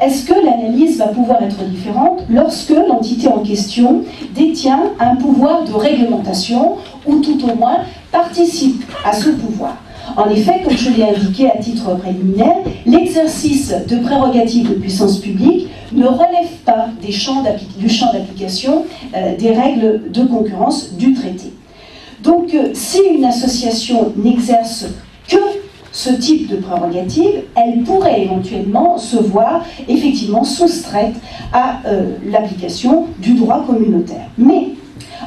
est-ce 0.00 0.24
que 0.24 0.34
l'analyse 0.34 0.98
va 0.98 1.08
pouvoir 1.08 1.42
être 1.42 1.64
différente 1.64 2.22
lorsque 2.28 2.70
l'entité 2.70 3.28
en 3.28 3.38
question 3.38 4.02
détient 4.34 4.82
un 5.00 5.16
pouvoir 5.16 5.64
de 5.64 5.72
réglementation 5.72 6.76
ou 7.06 7.16
tout 7.16 7.38
au 7.44 7.54
moins 7.56 7.78
participe 8.10 8.84
à 9.04 9.12
ce 9.12 9.30
pouvoir? 9.30 9.76
En 10.16 10.28
effet, 10.28 10.60
comme 10.62 10.76
je 10.76 10.90
l'ai 10.90 11.04
indiqué 11.04 11.50
à 11.50 11.56
titre 11.56 11.96
préliminaire, 11.96 12.56
l'exercice 12.84 13.74
de 13.88 13.96
prérogatives 13.96 14.68
de 14.68 14.74
puissance 14.74 15.18
publique 15.18 15.68
ne 15.94 16.06
relève 16.06 16.50
pas 16.64 16.88
du 17.00 17.12
champ 17.12 17.42
d'application 18.12 18.84
euh, 19.14 19.36
des 19.36 19.52
règles 19.52 20.10
de 20.10 20.22
concurrence 20.24 20.94
du 20.94 21.14
traité. 21.14 21.52
Donc, 22.22 22.54
euh, 22.54 22.70
si 22.72 23.00
une 23.14 23.24
association 23.24 24.12
n'exerce 24.16 24.86
que 25.28 25.36
ce 25.92 26.10
type 26.10 26.48
de 26.48 26.56
prérogative, 26.56 27.42
elle 27.54 27.82
pourrait 27.82 28.22
éventuellement 28.22 28.96
se 28.96 29.16
voir 29.16 29.64
effectivement 29.88 30.44
soustraite 30.44 31.14
à 31.52 31.80
euh, 31.86 32.16
l'application 32.26 33.06
du 33.18 33.34
droit 33.34 33.64
communautaire. 33.66 34.28
Mais 34.38 34.68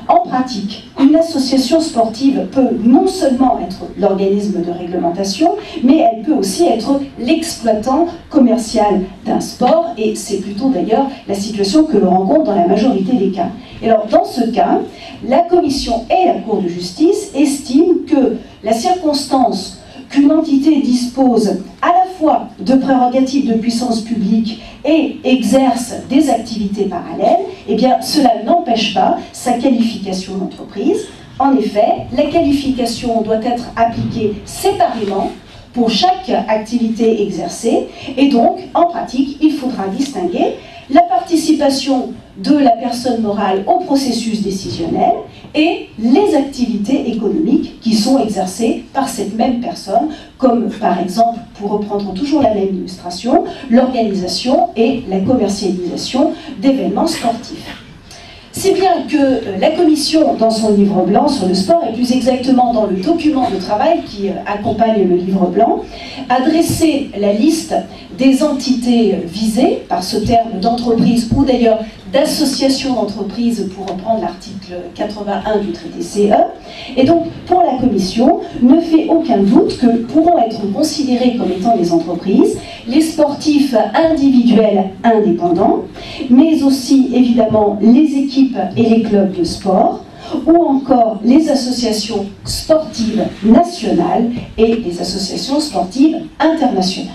en 0.07 0.27
pratique, 0.27 0.89
une 0.99 1.15
association 1.15 1.79
sportive 1.79 2.47
peut 2.51 2.69
non 2.83 3.07
seulement 3.07 3.59
être 3.59 3.85
l'organisme 3.99 4.61
de 4.61 4.71
réglementation, 4.71 5.55
mais 5.83 5.97
elle 5.97 6.23
peut 6.23 6.33
aussi 6.33 6.65
être 6.65 6.99
l'exploitant 7.19 8.07
commercial 8.29 9.01
d'un 9.25 9.39
sport, 9.39 9.87
et 9.97 10.15
c'est 10.15 10.37
plutôt 10.37 10.69
d'ailleurs 10.69 11.07
la 11.27 11.35
situation 11.35 11.85
que 11.85 11.97
l'on 11.97 12.11
rencontre 12.11 12.43
dans 12.45 12.55
la 12.55 12.67
majorité 12.67 13.15
des 13.15 13.31
cas. 13.31 13.49
Et 13.81 13.89
alors, 13.89 14.05
dans 14.07 14.25
ce 14.25 14.49
cas, 14.51 14.79
la 15.27 15.39
Commission 15.41 16.05
et 16.09 16.27
la 16.27 16.39
Cour 16.41 16.61
de 16.61 16.67
justice 16.67 17.31
estiment 17.35 17.95
que 18.07 18.37
la 18.63 18.73
circonstance 18.73 19.81
qu'une 20.09 20.31
entité 20.31 20.81
dispose 20.81 21.57
à 21.81 21.87
la 21.87 22.04
de 22.59 22.75
prérogatives 22.75 23.47
de 23.47 23.53
puissance 23.55 24.01
publique 24.01 24.61
et 24.83 25.17
exerce 25.23 25.93
des 26.09 26.29
activités 26.29 26.85
parallèles, 26.85 27.45
eh 27.67 27.75
bien, 27.75 28.01
cela 28.01 28.43
n'empêche 28.43 28.93
pas 28.93 29.17
sa 29.31 29.53
qualification 29.53 30.35
d'entreprise. 30.37 31.07
En 31.39 31.55
effet, 31.57 32.07
la 32.15 32.25
qualification 32.25 33.21
doit 33.21 33.43
être 33.43 33.65
appliquée 33.75 34.35
séparément 34.45 35.31
pour 35.73 35.89
chaque 35.89 36.29
activité 36.47 37.23
exercée, 37.23 37.87
et 38.15 38.29
donc, 38.29 38.59
en 38.73 38.85
pratique, 38.85 39.37
il 39.41 39.51
faudra 39.51 39.87
distinguer 39.87 40.55
la 40.89 41.01
participation 41.01 42.13
de 42.37 42.57
la 42.57 42.71
personne 42.71 43.21
morale 43.21 43.63
au 43.67 43.79
processus 43.79 44.41
décisionnel 44.41 45.13
et 45.55 45.89
les 45.97 46.35
activités 46.35 47.09
économiques 47.09 47.79
qui 47.81 47.93
sont 47.93 48.19
exercées 48.19 48.83
par 48.93 49.07
cette 49.07 49.35
même 49.35 49.61
personne, 49.61 50.09
comme 50.37 50.69
par 50.69 50.99
exemple, 50.99 51.39
pour 51.57 51.71
reprendre 51.71 52.13
toujours 52.13 52.41
la 52.41 52.53
même 52.53 52.75
illustration, 52.75 53.45
l'organisation 53.69 54.69
et 54.75 55.03
la 55.09 55.19
commercialisation 55.21 56.33
d'événements 56.61 57.07
sportifs. 57.07 57.81
Si 58.57 58.71
bien 58.71 59.03
que 59.09 59.17
euh, 59.17 59.57
la 59.59 59.71
Commission, 59.71 60.35
dans 60.35 60.49
son 60.49 60.73
livre 60.75 61.03
blanc 61.03 61.27
sur 61.27 61.45
le 61.45 61.53
sport, 61.53 61.83
et 61.89 61.93
plus 61.93 62.13
exactement 62.13 62.73
dans 62.73 62.85
le 62.85 62.95
document 62.95 63.49
de 63.49 63.57
travail 63.57 63.99
qui 64.07 64.29
euh, 64.29 64.33
accompagne 64.45 65.05
le 65.09 65.17
livre 65.17 65.47
blanc, 65.47 65.81
a 66.29 66.39
dressé 66.39 67.09
la 67.19 67.33
liste 67.33 67.75
des 68.17 68.43
entités 68.43 69.17
visées 69.25 69.83
par 69.89 70.01
ce 70.01 70.17
terme 70.17 70.59
d'entreprise 70.61 71.29
ou 71.35 71.43
d'ailleurs 71.43 71.79
d'association 72.15 72.93
d'entreprise 72.93 73.69
pour 73.75 73.87
reprendre 73.87 74.21
l'article 74.21 74.73
81 74.95 75.57
du 75.57 75.73
traité 75.73 76.01
CE. 76.01 76.33
Et 76.95 77.03
donc, 77.03 77.25
pour 77.45 77.61
la 77.61 77.77
Commission, 77.77 78.39
ne 78.61 78.79
fait 78.79 79.07
aucun 79.09 79.39
doute 79.39 79.77
que 79.77 79.87
pourront 80.03 80.39
être 80.39 80.61
considérés 80.71 81.35
comme 81.35 81.51
étant 81.51 81.75
des 81.75 81.91
entreprises 81.91 82.57
les 82.87 83.01
sportifs 83.01 83.75
individuels 83.93 84.91
indépendants, 85.03 85.83
mais 86.29 86.63
aussi 86.63 87.11
évidemment 87.13 87.77
les 87.81 88.17
équipes 88.17 88.57
et 88.77 88.83
les 88.83 89.01
clubs 89.01 89.33
de 89.33 89.43
sport, 89.43 90.05
ou 90.45 90.55
encore 90.55 91.19
les 91.23 91.49
associations 91.49 92.27
sportives 92.45 93.25
nationales 93.43 94.31
et 94.57 94.75
les 94.77 95.01
associations 95.01 95.59
sportives 95.59 96.17
internationales. 96.39 97.13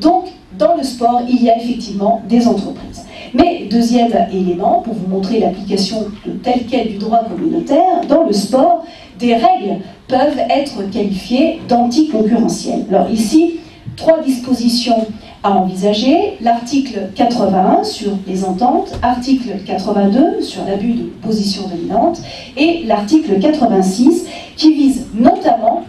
Donc, 0.00 0.26
dans 0.56 0.76
le 0.76 0.84
sport, 0.84 1.22
il 1.28 1.42
y 1.42 1.50
a 1.50 1.58
effectivement 1.58 2.22
des 2.28 2.46
entreprises. 2.46 3.02
Mais 3.36 3.66
deuxième 3.70 4.12
élément, 4.32 4.82
pour 4.84 4.94
vous 4.94 5.08
montrer 5.08 5.40
l'application 5.40 6.06
de 6.24 6.32
tel 6.32 6.62
quel 6.70 6.88
du 6.88 6.98
droit 6.98 7.24
communautaire, 7.24 8.00
dans 8.08 8.24
le 8.24 8.32
sport, 8.32 8.84
des 9.18 9.34
règles 9.34 9.80
peuvent 10.08 10.38
être 10.50 10.88
qualifiées 10.90 11.60
d'anticoncurrentielles. 11.68 12.86
Alors 12.90 13.10
ici, 13.10 13.60
trois 13.96 14.22
dispositions 14.22 15.06
à 15.42 15.52
envisager. 15.56 16.38
L'article 16.40 17.10
81 17.14 17.84
sur 17.84 18.12
les 18.26 18.44
ententes, 18.44 18.98
article 19.02 19.50
82 19.66 20.40
sur 20.42 20.64
l'abus 20.64 20.94
de 20.94 21.04
position 21.22 21.68
dominante 21.68 22.20
et 22.56 22.84
l'article 22.86 23.38
86 23.40 24.26
qui 24.56 24.72
vise 24.74 25.06
notamment 25.14 25.84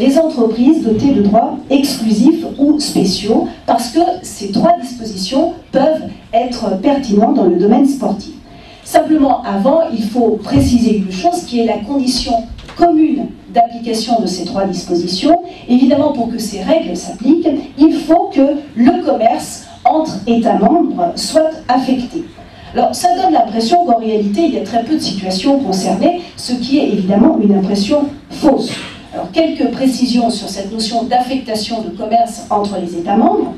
les 0.00 0.18
entreprises 0.18 0.82
dotées 0.82 1.12
de 1.12 1.22
droits 1.22 1.56
exclusifs 1.70 2.44
ou 2.58 2.78
spéciaux, 2.80 3.48
parce 3.66 3.90
que 3.90 4.00
ces 4.22 4.50
trois 4.50 4.78
dispositions 4.80 5.52
peuvent 5.72 6.08
être 6.32 6.80
pertinentes 6.80 7.34
dans 7.34 7.44
le 7.44 7.56
domaine 7.56 7.86
sportif. 7.86 8.34
Simplement, 8.84 9.42
avant, 9.42 9.80
il 9.92 10.04
faut 10.04 10.38
préciser 10.42 10.98
une 10.98 11.12
chose 11.12 11.44
qui 11.46 11.60
est 11.60 11.66
la 11.66 11.78
condition 11.78 12.32
commune 12.76 13.28
d'application 13.52 14.20
de 14.20 14.26
ces 14.26 14.44
trois 14.44 14.64
dispositions. 14.66 15.40
Évidemment, 15.68 16.12
pour 16.12 16.28
que 16.28 16.38
ces 16.38 16.60
règles 16.60 16.96
s'appliquent, 16.96 17.48
il 17.78 17.92
faut 17.94 18.30
que 18.32 18.56
le 18.76 19.04
commerce 19.04 19.64
entre 19.84 20.18
États 20.26 20.58
membres 20.58 21.12
soit 21.14 21.50
affecté. 21.68 22.24
Alors, 22.74 22.94
ça 22.94 23.08
donne 23.14 23.32
l'impression 23.32 23.84
qu'en 23.86 23.98
réalité, 23.98 24.46
il 24.46 24.54
y 24.54 24.58
a 24.58 24.64
très 24.64 24.82
peu 24.82 24.94
de 24.94 25.00
situations 25.00 25.60
concernées, 25.60 26.22
ce 26.36 26.54
qui 26.54 26.78
est 26.78 26.88
évidemment 26.88 27.38
une 27.40 27.54
impression 27.54 28.06
fausse. 28.30 28.72
Alors, 29.14 29.30
quelques 29.30 29.70
précisions 29.70 30.28
sur 30.28 30.48
cette 30.48 30.72
notion 30.72 31.04
d'affectation 31.04 31.82
de 31.82 31.90
commerce 31.90 32.46
entre 32.50 32.80
les 32.80 32.96
États 32.96 33.16
membres. 33.16 33.54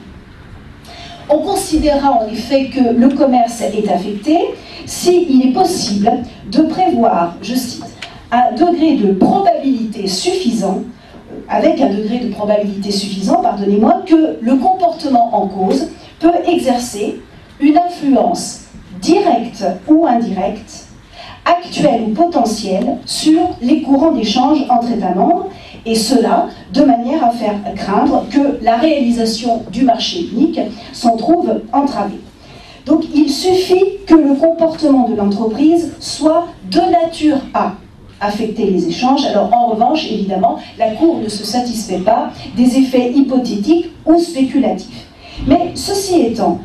On 1.30 1.38
considérera 1.38 2.12
en 2.12 2.28
effet 2.30 2.66
que 2.66 2.94
le 2.94 3.08
commerce 3.08 3.62
est 3.62 3.90
affecté 3.90 4.36
s'il 4.84 5.46
est 5.46 5.52
possible 5.52 6.12
de 6.52 6.60
prévoir, 6.60 7.36
je 7.40 7.54
cite, 7.54 7.86
un 8.30 8.52
degré 8.52 8.96
de 8.96 9.12
probabilité 9.14 10.06
suffisant, 10.06 10.82
euh, 11.32 11.40
avec 11.48 11.80
un 11.80 11.88
degré 11.88 12.18
de 12.18 12.34
probabilité 12.34 12.90
suffisant, 12.90 13.40
pardonnez-moi, 13.40 14.02
que 14.04 14.36
le 14.38 14.56
comportement 14.56 15.34
en 15.34 15.46
cause 15.46 15.88
peut 16.20 16.34
exercer 16.46 17.18
une 17.60 17.78
influence 17.78 18.64
directe 19.00 19.64
ou 19.88 20.06
indirecte 20.06 20.85
actuelle 21.46 22.02
ou 22.08 22.10
potentielle 22.12 22.98
sur 23.06 23.40
les 23.62 23.82
courants 23.82 24.12
d'échange 24.12 24.66
entre 24.68 24.92
États 24.92 25.14
membres, 25.14 25.48
et 25.86 25.94
cela 25.94 26.48
de 26.74 26.82
manière 26.82 27.24
à 27.24 27.30
faire 27.30 27.54
craindre 27.76 28.26
que 28.30 28.58
la 28.62 28.76
réalisation 28.76 29.62
du 29.70 29.84
marché 29.84 30.26
unique 30.32 30.60
s'en 30.92 31.16
trouve 31.16 31.62
entravée. 31.72 32.20
Donc 32.84 33.04
il 33.14 33.30
suffit 33.30 33.84
que 34.06 34.14
le 34.14 34.34
comportement 34.34 35.08
de 35.08 35.14
l'entreprise 35.14 35.92
soit 36.00 36.46
de 36.70 36.80
nature 36.80 37.38
à 37.54 37.74
affecter 38.20 38.64
les 38.64 38.88
échanges. 38.88 39.24
Alors 39.26 39.52
en 39.52 39.66
revanche, 39.68 40.10
évidemment, 40.10 40.58
la 40.78 40.90
Cour 40.92 41.18
ne 41.18 41.28
se 41.28 41.44
satisfait 41.44 41.98
pas 41.98 42.30
des 42.56 42.78
effets 42.78 43.12
hypothétiques 43.12 43.90
ou 44.04 44.18
spéculatifs. 44.18 45.06
Mais 45.46 45.72
ceci 45.74 46.22
étant, 46.22 46.60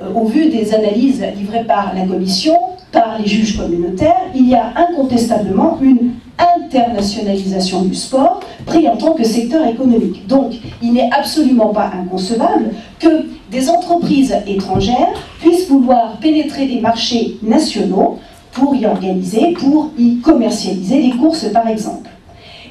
euh, 0.00 0.12
au 0.14 0.24
vu 0.24 0.48
des 0.48 0.74
analyses 0.74 1.24
livrées 1.36 1.64
par 1.64 1.92
la 1.94 2.06
Commission, 2.06 2.56
par 2.92 3.18
les 3.18 3.26
juges 3.26 3.56
communautaires, 3.56 4.30
il 4.34 4.48
y 4.48 4.54
a 4.54 4.72
incontestablement 4.76 5.78
une 5.80 6.12
internationalisation 6.38 7.82
du 7.82 7.94
sport 7.94 8.40
pris 8.66 8.88
en 8.88 8.96
tant 8.96 9.12
que 9.12 9.24
secteur 9.24 9.66
économique. 9.66 10.26
Donc, 10.26 10.52
il 10.82 10.92
n'est 10.92 11.10
absolument 11.12 11.68
pas 11.68 11.90
inconcevable 11.94 12.70
que 12.98 13.26
des 13.50 13.68
entreprises 13.68 14.34
étrangères 14.46 15.14
puissent 15.40 15.68
vouloir 15.68 16.18
pénétrer 16.18 16.66
des 16.66 16.80
marchés 16.80 17.38
nationaux 17.42 18.18
pour 18.52 18.74
y 18.74 18.86
organiser, 18.86 19.52
pour 19.52 19.90
y 19.98 20.18
commercialiser 20.18 21.02
des 21.02 21.16
courses 21.16 21.46
par 21.52 21.68
exemple. 21.68 22.10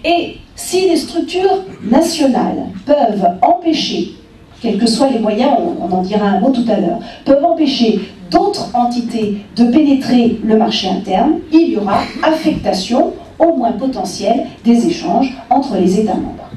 Et 0.03 0.37
si 0.55 0.89
les 0.89 0.97
structures 0.97 1.63
nationales 1.83 2.67
peuvent 2.85 3.27
empêcher 3.41 4.13
quels 4.61 4.77
que 4.77 4.87
soient 4.87 5.09
les 5.09 5.19
moyens, 5.19 5.51
on, 5.81 5.91
en 5.91 6.01
dira 6.01 6.27
un 6.27 6.39
mot 6.39 6.49
tout 6.49 6.65
à 6.67 6.79
l'heure, 6.79 6.99
peuvent 7.25 7.43
empêcher 7.43 7.99
d'autres 8.29 8.69
entités 8.73 9.37
de 9.55 9.65
pénétrer 9.65 10.39
le 10.43 10.57
marché 10.57 10.87
interne, 10.87 11.35
il 11.51 11.69
y 11.69 11.77
aura 11.77 11.99
affectation, 12.23 13.13
au 13.39 13.55
moins 13.55 13.71
potentielle, 13.73 14.47
des 14.63 14.87
échanges 14.87 15.35
entre 15.49 15.75
les 15.77 15.99
États 15.99 16.15
membres. 16.15 16.49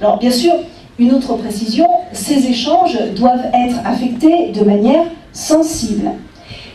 Alors 0.00 0.18
bien 0.18 0.30
sûr, 0.30 0.52
une 0.98 1.12
autre 1.12 1.34
précision, 1.34 1.88
ces 2.12 2.46
échanges 2.46 2.98
doivent 3.16 3.46
être 3.54 3.76
affectés 3.84 4.52
de 4.52 4.64
manière 4.64 5.04
sensible. 5.32 6.10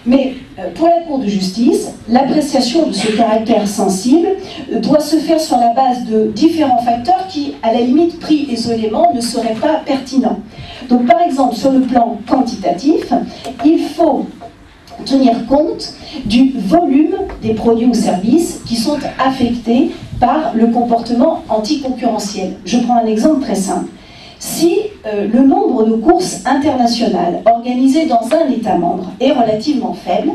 Mais 0.06 0.36
euh, 0.58 0.70
pour 0.74 0.88
la 0.88 1.02
Cour 1.02 1.20
de 1.20 1.28
justice, 1.28 1.90
l'appréciation 2.08 2.88
de 2.88 2.94
ce 2.94 3.12
caractère 3.12 3.68
sensible 3.68 4.28
euh, 4.72 4.80
doit 4.80 5.02
se 5.02 5.18
faire 5.18 5.40
sur 5.40 5.58
la 5.58 5.74
base 5.74 6.06
de 6.06 6.32
différents 6.34 6.82
facteurs 6.82 7.28
qui, 7.28 7.56
à 7.62 7.74
la 7.74 7.82
limite, 7.82 8.20
pris 8.20 8.48
isolément, 8.50 9.12
ne 9.14 9.20
seraient 9.20 9.58
pas 9.60 9.82
pertinents. 9.86 10.40
Donc 10.90 11.06
par 11.06 11.22
exemple, 11.22 11.56
sur 11.56 11.72
le 11.72 11.82
plan 11.82 12.18
quantitatif, 12.28 13.12
il 13.66 13.80
faut 13.80 14.26
tenir 15.06 15.46
compte 15.48 15.94
du 16.26 16.54
volume 16.58 17.16
des 17.42 17.54
produits 17.54 17.88
ou 17.88 17.94
services 17.94 18.62
qui 18.66 18.76
sont 18.76 18.98
affectés 19.20 19.92
par 20.20 20.54
le 20.56 20.68
comportement 20.68 21.44
anticoncurrentiel. 21.50 22.54
Je 22.66 22.80
prends 22.80 22.98
un 22.98 23.06
exemple 23.06 23.42
très 23.42 23.56
simple. 23.56 23.90
Si 24.40 24.78
euh, 25.06 25.28
le 25.32 25.42
nombre 25.42 25.84
de 25.86 25.94
courses 25.94 26.42
internationales 26.46 27.42
organisées 27.46 28.06
dans 28.06 28.22
un 28.32 28.52
État 28.52 28.78
membre 28.78 29.12
est 29.20 29.32
relativement 29.32 29.94
faible, 29.94 30.32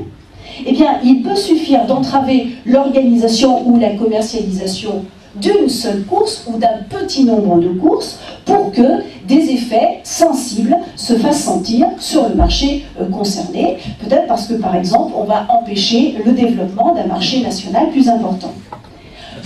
eh 0.67 0.77
il 1.05 1.23
peut 1.23 1.37
suffire 1.37 1.87
d'entraver 1.87 2.49
l'organisation 2.67 3.67
ou 3.67 3.79
la 3.79 3.91
commercialisation 3.91 5.05
d'une 5.37 5.69
seule 5.69 6.05
course 6.05 6.45
ou 6.47 6.59
d'un 6.59 6.83
petit 6.89 7.25
nombre 7.25 7.59
de 7.59 7.69
courses 7.69 8.19
pour 8.45 8.73
que 8.73 9.03
des 9.27 9.51
effets 9.51 10.01
sensibles 10.05 10.77
se 10.97 11.15
fassent 11.15 11.45
sentir 11.45 11.87
sur 11.99 12.29
le 12.29 12.35
marché 12.35 12.85
euh, 13.01 13.09
concerné, 13.09 13.79
peut-être 14.01 14.27
parce 14.27 14.47
que 14.47 14.55
par 14.55 14.77
exemple 14.77 15.13
on 15.17 15.25
va 15.25 15.47
empêcher 15.49 16.17
le 16.25 16.33
développement 16.33 16.95
d'un 16.95 17.07
marché 17.07 17.41
national 17.41 17.91
plus 17.91 18.09
important. 18.09 18.53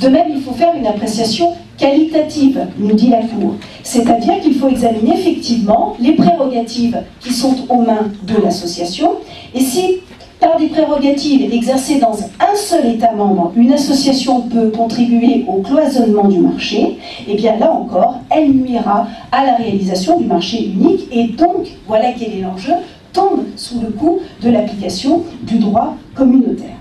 De 0.02 0.08
même, 0.08 0.26
il 0.30 0.42
faut 0.42 0.52
faire 0.52 0.74
une 0.74 0.86
appréciation 0.86 1.54
qualitative, 1.78 2.66
nous 2.78 2.94
dit 2.94 3.08
la 3.08 3.22
Cour. 3.22 3.54
C'est-à-dire 3.82 4.40
qu'il 4.40 4.54
faut 4.54 4.68
examiner 4.68 5.18
effectivement 5.18 5.96
les 6.00 6.12
prérogatives 6.12 6.98
qui 7.20 7.32
sont 7.32 7.54
aux 7.68 7.80
mains 7.80 8.10
de 8.22 8.42
l'association. 8.42 9.12
Et 9.54 9.60
si, 9.60 10.00
par 10.40 10.58
des 10.58 10.66
prérogatives 10.68 11.52
exercées 11.52 11.98
dans 11.98 12.12
un 12.12 12.56
seul 12.56 12.86
État 12.86 13.12
membre, 13.12 13.52
une 13.56 13.72
association 13.72 14.42
peut 14.42 14.70
contribuer 14.70 15.44
au 15.48 15.62
cloisonnement 15.62 16.28
du 16.28 16.40
marché, 16.40 16.98
eh 17.28 17.34
bien 17.34 17.56
là 17.56 17.72
encore, 17.72 18.20
elle 18.30 18.52
nuira 18.52 19.06
à 19.32 19.44
la 19.44 19.54
réalisation 19.56 20.18
du 20.18 20.26
marché 20.26 20.66
unique. 20.66 21.08
Et 21.10 21.28
donc, 21.28 21.68
voilà 21.86 22.12
quel 22.12 22.32
est 22.32 22.42
l'enjeu, 22.42 22.74
tombe 23.12 23.44
sous 23.56 23.80
le 23.80 23.88
coup 23.88 24.18
de 24.42 24.50
l'application 24.50 25.22
du 25.42 25.58
droit 25.58 25.96
communautaire. 26.14 26.76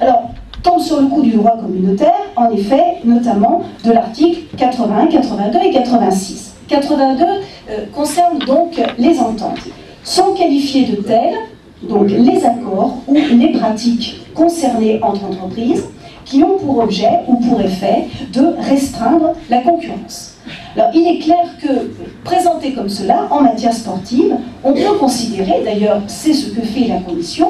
Alors, 0.00 0.30
tombe 0.62 0.80
sur 0.80 1.00
le 1.00 1.06
coup 1.06 1.22
du 1.22 1.30
droit 1.30 1.56
communautaire, 1.56 2.12
en 2.36 2.50
effet, 2.50 2.98
notamment 3.04 3.62
de 3.84 3.92
l'article 3.92 4.40
81, 4.56 5.06
82 5.06 5.58
et 5.62 5.72
86. 5.72 6.54
82 6.68 7.24
euh, 7.24 7.86
concerne 7.94 8.38
donc 8.40 8.80
les 8.98 9.18
ententes. 9.20 9.60
Sont 10.02 10.34
qualifiées 10.34 10.84
de 10.84 10.96
telles, 10.96 11.34
donc 11.82 12.08
les 12.10 12.44
accords 12.44 12.98
ou 13.06 13.14
les 13.14 13.52
pratiques 13.52 14.20
concernées 14.34 14.98
entre 15.02 15.24
entreprises 15.24 15.84
qui 16.24 16.42
ont 16.42 16.58
pour 16.58 16.78
objet 16.78 17.20
ou 17.28 17.36
pour 17.36 17.60
effet 17.60 18.06
de 18.32 18.54
restreindre 18.58 19.34
la 19.50 19.58
concurrence. 19.58 20.36
Alors, 20.76 20.90
il 20.94 21.06
est 21.06 21.18
clair 21.18 21.44
que, 21.60 21.90
présenté 22.24 22.72
comme 22.72 22.88
cela, 22.88 23.28
en 23.30 23.42
matière 23.42 23.72
sportive, 23.72 24.36
on 24.62 24.72
peut 24.72 24.98
considérer, 24.98 25.62
d'ailleurs 25.64 26.00
c'est 26.06 26.32
ce 26.32 26.50
que 26.50 26.62
fait 26.62 26.88
la 26.88 27.00
Commission, 27.00 27.48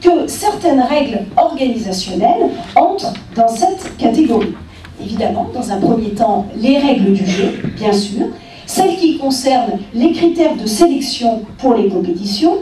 que 0.00 0.26
certaines 0.26 0.80
règles 0.80 1.20
organisationnelles 1.36 2.50
entrent 2.74 3.14
dans 3.34 3.48
cette 3.48 3.96
catégorie. 3.96 4.54
Évidemment, 5.00 5.46
dans 5.54 5.70
un 5.70 5.78
premier 5.78 6.10
temps, 6.10 6.46
les 6.60 6.78
règles 6.78 7.12
du 7.12 7.26
jeu, 7.26 7.54
bien 7.76 7.92
sûr, 7.92 8.26
celles 8.66 8.96
qui 8.96 9.18
concernent 9.18 9.78
les 9.94 10.12
critères 10.12 10.56
de 10.56 10.66
sélection 10.66 11.42
pour 11.58 11.74
les 11.74 11.88
compétitions, 11.88 12.58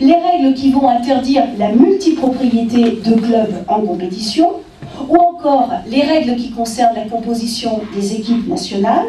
les 0.00 0.14
règles 0.14 0.54
qui 0.54 0.70
vont 0.70 0.88
interdire 0.88 1.44
la 1.58 1.70
multipropriété 1.72 3.00
de 3.04 3.14
clubs 3.14 3.64
en 3.68 3.80
compétition, 3.80 4.52
ou 5.08 5.16
encore 5.16 5.70
les 5.88 6.02
règles 6.02 6.36
qui 6.36 6.50
concernent 6.50 6.96
la 6.96 7.08
composition 7.08 7.80
des 7.94 8.14
équipes 8.14 8.48
nationales, 8.48 9.06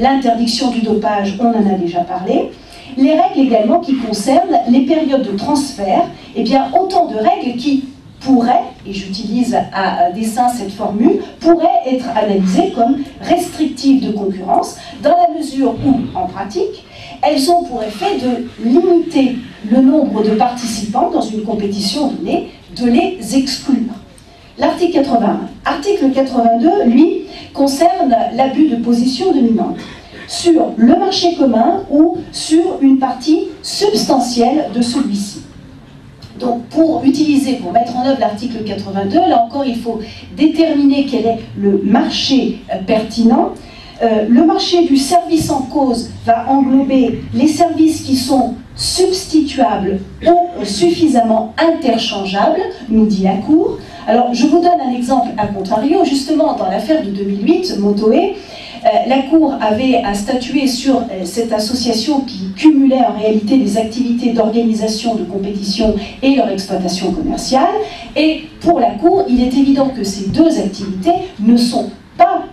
l'interdiction 0.00 0.70
du 0.70 0.82
dopage, 0.82 1.36
on 1.40 1.48
en 1.48 1.74
a 1.74 1.74
déjà 1.74 2.00
parlé, 2.00 2.50
les 2.96 3.12
règles 3.12 3.40
également 3.40 3.80
qui 3.80 3.96
concernent 3.96 4.58
les 4.68 4.82
périodes 4.82 5.30
de 5.30 5.36
transfert, 5.36 6.04
et 6.34 6.40
eh 6.40 6.42
bien 6.42 6.66
autant 6.78 7.06
de 7.06 7.16
règles 7.16 7.58
qui 7.58 7.84
pourraient, 8.20 8.62
et 8.86 8.92
j'utilise 8.92 9.56
à 9.72 10.10
dessein 10.10 10.48
cette 10.48 10.72
formule, 10.72 11.20
pourraient 11.40 11.82
être 11.86 12.06
analysées 12.14 12.72
comme 12.74 12.98
restrictives 13.20 14.06
de 14.06 14.12
concurrence, 14.12 14.76
dans 15.02 15.16
la 15.16 15.36
mesure 15.36 15.74
où, 15.84 16.16
en 16.16 16.26
pratique, 16.26 16.84
elles 17.22 17.50
ont 17.50 17.62
pour 17.62 17.82
effet 17.82 18.18
de 18.18 18.68
limiter 18.68 19.36
le 19.70 19.80
nombre 19.80 20.22
de 20.22 20.30
participants 20.30 21.10
dans 21.10 21.20
une 21.20 21.42
compétition 21.44 22.08
donnée, 22.08 22.50
de 22.76 22.86
les 22.86 23.36
exclure. 23.36 23.76
L'article 24.58 24.94
81. 24.94 25.40
Article 25.64 26.10
82, 26.12 26.84
lui, 26.86 27.22
concerne 27.54 28.14
l'abus 28.34 28.68
de 28.68 28.76
position 28.76 29.32
dominante 29.32 29.76
sur 30.26 30.72
le 30.76 30.98
marché 30.98 31.34
commun 31.34 31.82
ou 31.90 32.18
sur 32.32 32.78
une 32.80 32.98
partie 32.98 33.48
substantielle 33.62 34.70
de 34.74 34.80
celui-ci. 34.80 35.42
Donc 36.40 36.64
pour 36.66 37.04
utiliser, 37.04 37.54
pour 37.54 37.72
mettre 37.72 37.94
en 37.96 38.06
œuvre 38.06 38.18
l'article 38.18 38.64
82, 38.64 39.16
là 39.16 39.44
encore 39.44 39.64
il 39.64 39.76
faut 39.76 40.00
déterminer 40.36 41.06
quel 41.08 41.26
est 41.26 41.38
le 41.56 41.82
marché 41.84 42.58
euh, 42.72 42.78
pertinent. 42.84 43.50
Euh, 44.02 44.26
le 44.28 44.44
marché 44.44 44.84
du 44.84 44.96
service 44.96 45.50
en 45.50 45.62
cause 45.62 46.10
va 46.24 46.48
englober 46.48 47.22
les 47.34 47.48
services 47.48 48.02
qui 48.02 48.16
sont 48.16 48.54
substituables 48.74 49.98
ou 50.26 50.64
suffisamment 50.64 51.54
interchangeables, 51.58 52.60
nous 52.88 53.06
dit 53.06 53.24
la 53.24 53.34
Cour. 53.34 53.78
Alors 54.06 54.32
je 54.32 54.46
vous 54.46 54.60
donne 54.60 54.80
un 54.80 54.92
exemple 54.92 55.28
à 55.36 55.46
contrario, 55.46 56.04
justement 56.04 56.54
dans 56.56 56.68
l'affaire 56.68 57.02
de 57.02 57.10
2008, 57.10 57.78
Motoé, 57.78 58.36
la 59.06 59.22
Cour 59.22 59.54
avait 59.60 60.02
à 60.04 60.14
statuer 60.14 60.66
sur 60.66 60.96
euh, 60.96 61.24
cette 61.24 61.52
association 61.52 62.20
qui 62.20 62.52
cumulait 62.56 63.04
en 63.04 63.18
réalité 63.18 63.56
les 63.56 63.76
activités 63.76 64.32
d'organisation 64.32 65.14
de 65.14 65.24
compétition 65.24 65.94
et 66.22 66.34
leur 66.34 66.48
exploitation 66.48 67.12
commerciale. 67.12 67.74
Et 68.16 68.44
pour 68.60 68.80
la 68.80 68.90
Cour, 68.90 69.24
il 69.28 69.42
est 69.42 69.54
évident 69.56 69.88
que 69.88 70.02
ces 70.02 70.28
deux 70.28 70.58
activités 70.58 71.12
ne 71.40 71.56
sont 71.56 71.84
pas 71.84 72.01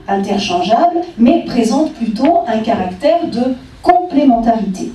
interchangeables, 0.09 1.01
mais 1.17 1.43
présentent 1.45 1.93
plutôt 1.93 2.39
un 2.47 2.59
caractère 2.59 3.27
de 3.27 3.55
complémentarité. 3.81 4.91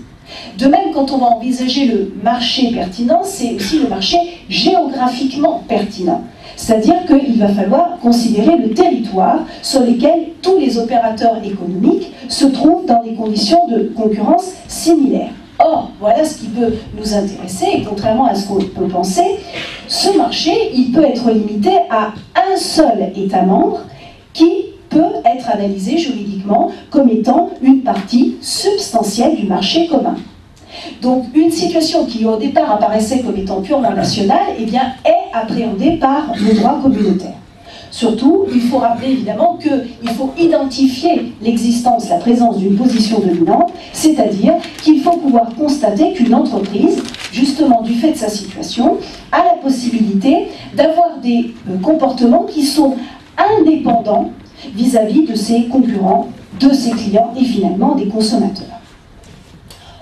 De 0.59 0.67
même, 0.67 0.93
quand 0.95 1.11
on 1.13 1.19
va 1.19 1.27
envisager 1.27 1.87
le 1.87 2.15
marché 2.23 2.71
pertinent, 2.73 3.21
c'est 3.23 3.55
aussi 3.55 3.81
le 3.81 3.89
marché 3.89 4.17
géographiquement 4.49 5.63
pertinent. 5.69 6.23
C'est-à-dire 6.57 7.05
qu'il 7.07 7.39
va 7.39 7.49
falloir 7.49 7.99
considérer 8.01 8.57
le 8.57 8.71
territoire 8.71 9.41
sur 9.63 9.81
lequel 9.81 10.29
tous 10.41 10.59
les 10.59 10.79
opérateurs 10.79 11.39
économiques 11.45 12.13
se 12.29 12.47
trouvent 12.47 12.87
dans 12.87 13.03
des 13.03 13.15
conditions 13.15 13.67
de 13.69 13.93
concurrence 13.95 14.53
similaires. 14.69 15.33
Or, 15.59 15.91
voilà 16.01 16.25
ce 16.25 16.39
qui 16.39 16.47
peut 16.47 16.75
nous 16.97 17.15
intéresser, 17.15 17.67
et 17.75 17.83
contrairement 17.83 18.27
à 18.27 18.35
ce 18.35 18.49
qu'on 18.49 18.57
peut 18.57 18.89
penser, 18.89 19.39
ce 19.87 20.17
marché, 20.17 20.53
il 20.75 20.93
peut 20.93 21.05
être 21.05 21.31
limité 21.31 21.71
à 21.91 22.13
un 22.35 22.57
seul 22.57 23.13
État 23.17 23.43
membre 23.43 23.81
qui 24.33 24.74
peut 24.95 25.21
être 25.25 25.51
analysé 25.51 25.99
juridiquement 25.99 26.71
comme 26.91 27.09
étant 27.11 27.51
une 27.61 27.83
partie 27.83 28.37
substantielle 28.41 29.37
du 29.37 29.47
marché 29.47 29.89
commun. 29.89 30.15
Donc 31.03 31.27
une 31.35 31.51
situation 31.51 32.07
qui 32.07 32.25
au 32.25 32.37
départ 32.37 32.71
apparaissait 32.71 33.21
comme 33.21 33.37
étant 33.37 33.61
purement 33.61 33.93
nationale, 33.93 34.55
eh 34.59 34.65
est 34.65 35.13
appréhendée 35.33 35.99
par 35.99 36.33
le 36.41 36.55
droit 36.55 36.79
communautaire. 36.81 37.35
Surtout, 37.91 38.47
il 38.53 38.61
faut 38.61 38.79
rappeler 38.79 39.13
évidemment 39.13 39.57
qu'il 39.57 40.11
faut 40.11 40.33
identifier 40.37 41.33
l'existence, 41.41 42.09
la 42.09 42.17
présence 42.17 42.59
d'une 42.59 42.77
position 42.77 43.21
dominante, 43.21 43.73
c'est-à-dire 43.93 44.55
qu'il 44.83 45.01
faut 45.01 45.17
pouvoir 45.17 45.55
constater 45.57 46.13
qu'une 46.13 46.35
entreprise, 46.35 47.01
justement 47.31 47.83
du 47.83 47.95
fait 47.95 48.13
de 48.13 48.17
sa 48.17 48.29
situation, 48.29 48.99
a 49.31 49.45
la 49.45 49.63
possibilité 49.63 50.49
d'avoir 50.77 51.19
des 51.23 51.55
euh, 51.71 51.79
comportements 51.81 52.47
qui 52.47 52.65
sont 52.65 52.97
indépendants 53.39 54.31
vis-à-vis 54.75 55.23
-vis 55.23 55.31
de 55.31 55.35
ses 55.35 55.65
concurrents, 55.65 56.29
de 56.61 56.73
ses 56.73 56.91
clients 56.91 57.33
et 57.39 57.45
finalement 57.45 57.95
des 57.95 58.07
consommateurs. 58.07 58.81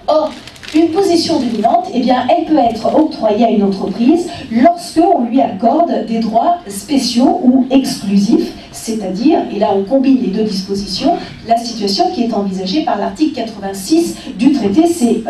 Or, 0.06 0.30
Une 0.74 0.88
position 0.88 1.38
dominante, 1.38 1.88
eh 1.92 2.00
bien, 2.00 2.26
elle 2.30 2.46
peut 2.46 2.56
être 2.56 2.86
octroyée 2.98 3.44
à 3.44 3.50
une 3.50 3.62
entreprise 3.62 4.30
lorsque 4.50 5.02
on 5.02 5.24
lui 5.24 5.38
accorde 5.38 6.06
des 6.06 6.18
droits 6.18 6.56
spéciaux 6.66 7.42
ou 7.44 7.66
exclusifs, 7.70 8.54
c'est-à-dire, 8.72 9.40
et 9.54 9.58
là 9.58 9.68
on 9.76 9.82
combine 9.82 10.18
les 10.22 10.28
deux 10.28 10.44
dispositions, 10.44 11.16
la 11.46 11.58
situation 11.58 12.10
qui 12.14 12.22
est 12.24 12.32
envisagée 12.32 12.84
par 12.84 12.98
l'article 12.98 13.34
86 13.34 14.16
du 14.38 14.52
traité 14.52 14.86
CE. 14.86 15.28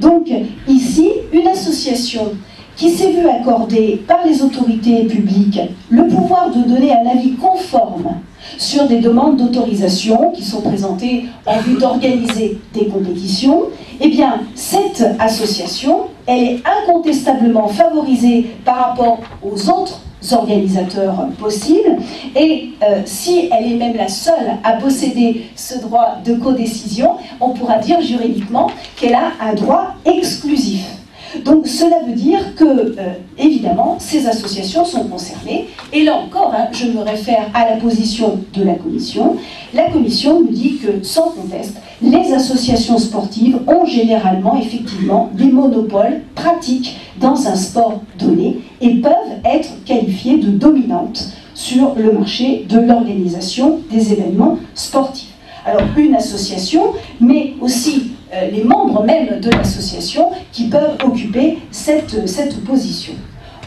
Donc 0.00 0.30
ici, 0.66 1.10
une 1.34 1.48
association 1.48 2.32
qui 2.74 2.88
s'est 2.88 3.12
vue 3.12 3.28
accorder 3.28 4.02
par 4.08 4.24
les 4.24 4.40
autorités 4.40 5.04
publiques 5.04 5.60
le 5.90 6.06
pouvoir 6.06 6.50
de 6.50 6.62
donner 6.62 6.92
un 6.94 7.10
avis 7.10 7.32
conforme 7.32 8.20
sur 8.58 8.86
des 8.86 8.98
demandes 8.98 9.36
d'autorisation 9.36 10.30
qui 10.30 10.42
sont 10.42 10.60
présentées 10.60 11.24
en 11.46 11.58
vue 11.58 11.78
d'organiser 11.78 12.58
des 12.74 12.86
compétitions, 12.86 13.64
eh 14.00 14.08
bien, 14.08 14.40
cette 14.54 15.04
association, 15.18 16.08
est 16.26 16.60
incontestablement 16.64 17.68
favorisée 17.68 18.46
par 18.64 18.76
rapport 18.76 19.18
aux 19.42 19.70
autres 19.70 20.00
organisateurs 20.30 21.26
possibles. 21.38 21.96
Et 22.36 22.70
euh, 22.82 23.02
si 23.04 23.48
elle 23.50 23.72
est 23.72 23.76
même 23.76 23.96
la 23.96 24.08
seule 24.08 24.58
à 24.62 24.74
posséder 24.74 25.50
ce 25.56 25.78
droit 25.78 26.18
de 26.24 26.34
codécision, 26.34 27.16
on 27.40 27.50
pourra 27.50 27.78
dire 27.78 28.00
juridiquement 28.00 28.70
qu'elle 28.96 29.14
a 29.14 29.32
un 29.40 29.54
droit 29.54 29.94
exclusif. 30.04 31.01
Donc 31.44 31.66
cela 31.66 31.96
veut 32.06 32.14
dire 32.14 32.54
que, 32.54 32.64
euh, 32.64 33.14
évidemment, 33.38 33.96
ces 33.98 34.26
associations 34.26 34.84
sont 34.84 35.04
concernées. 35.04 35.68
Et 35.92 36.04
là 36.04 36.16
encore, 36.16 36.52
hein, 36.56 36.68
je 36.72 36.86
me 36.86 37.00
réfère 37.00 37.46
à 37.54 37.68
la 37.68 37.76
position 37.76 38.40
de 38.52 38.62
la 38.62 38.74
Commission. 38.74 39.36
La 39.74 39.90
Commission 39.90 40.40
nous 40.40 40.50
dit 40.50 40.78
que, 40.78 41.02
sans 41.02 41.30
conteste, 41.30 41.76
les 42.02 42.32
associations 42.32 42.98
sportives 42.98 43.58
ont 43.66 43.86
généralement, 43.86 44.58
effectivement, 44.60 45.30
des 45.34 45.50
monopoles 45.50 46.20
pratiques 46.34 46.96
dans 47.20 47.46
un 47.46 47.54
sport 47.54 48.02
donné 48.18 48.58
et 48.80 48.96
peuvent 48.96 49.12
être 49.44 49.84
qualifiées 49.84 50.38
de 50.38 50.50
dominantes 50.50 51.32
sur 51.54 51.94
le 51.96 52.12
marché 52.12 52.66
de 52.68 52.80
l'organisation 52.80 53.80
des 53.90 54.12
événements 54.12 54.58
sportifs. 54.74 55.32
Alors 55.64 55.82
une 55.96 56.16
association, 56.16 56.82
mais 57.20 57.54
aussi 57.60 58.11
euh, 58.32 58.50
les 58.50 58.64
membres 58.64 59.04
même 59.04 59.40
de 59.40 59.50
l'association 59.50 60.30
qui 60.52 60.68
peuvent 60.68 60.96
occuper 61.04 61.58
cette, 61.70 62.26
cette 62.28 62.64
position. 62.64 63.12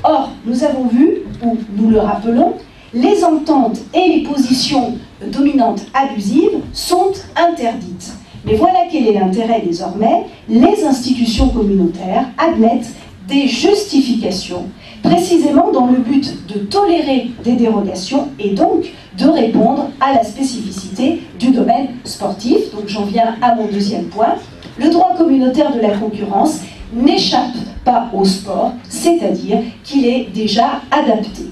Or, 0.03 0.31
nous 0.45 0.63
avons 0.63 0.87
vu, 0.87 1.19
ou 1.43 1.57
nous 1.75 1.89
le 1.89 1.99
rappelons, 1.99 2.53
les 2.93 3.23
ententes 3.23 3.79
et 3.93 4.07
les 4.17 4.23
positions 4.23 4.97
dominantes 5.27 5.81
abusives 5.93 6.59
sont 6.73 7.11
interdites. 7.35 8.13
Mais 8.45 8.55
voilà 8.55 8.81
quel 8.91 9.07
est 9.07 9.13
l'intérêt 9.13 9.61
désormais. 9.65 10.25
Les 10.47 10.83
institutions 10.85 11.49
communautaires 11.49 12.25
admettent 12.37 12.91
des 13.27 13.47
justifications, 13.47 14.65
précisément 15.01 15.71
dans 15.71 15.87
le 15.87 15.97
but 15.97 16.47
de 16.47 16.59
tolérer 16.59 17.31
des 17.43 17.53
dérogations 17.53 18.29
et 18.39 18.51
donc 18.51 18.91
de 19.17 19.27
répondre 19.27 19.89
à 19.99 20.13
la 20.13 20.23
spécificité 20.23 21.23
du 21.39 21.51
domaine 21.51 21.87
sportif. 22.03 22.71
Donc 22.71 22.87
j'en 22.87 23.05
viens 23.05 23.35
à 23.41 23.55
mon 23.55 23.65
deuxième 23.65 24.05
point. 24.05 24.35
Le 24.77 24.89
droit 24.89 25.15
communautaire 25.17 25.73
de 25.73 25.79
la 25.79 25.91
concurrence 25.97 26.59
n'échappe 26.93 27.55
pas 27.85 28.09
au 28.13 28.25
sport, 28.25 28.73
c'est-à-dire 28.89 29.59
qu'il 29.83 30.05
est 30.05 30.27
déjà 30.33 30.81
adapté. 30.91 31.43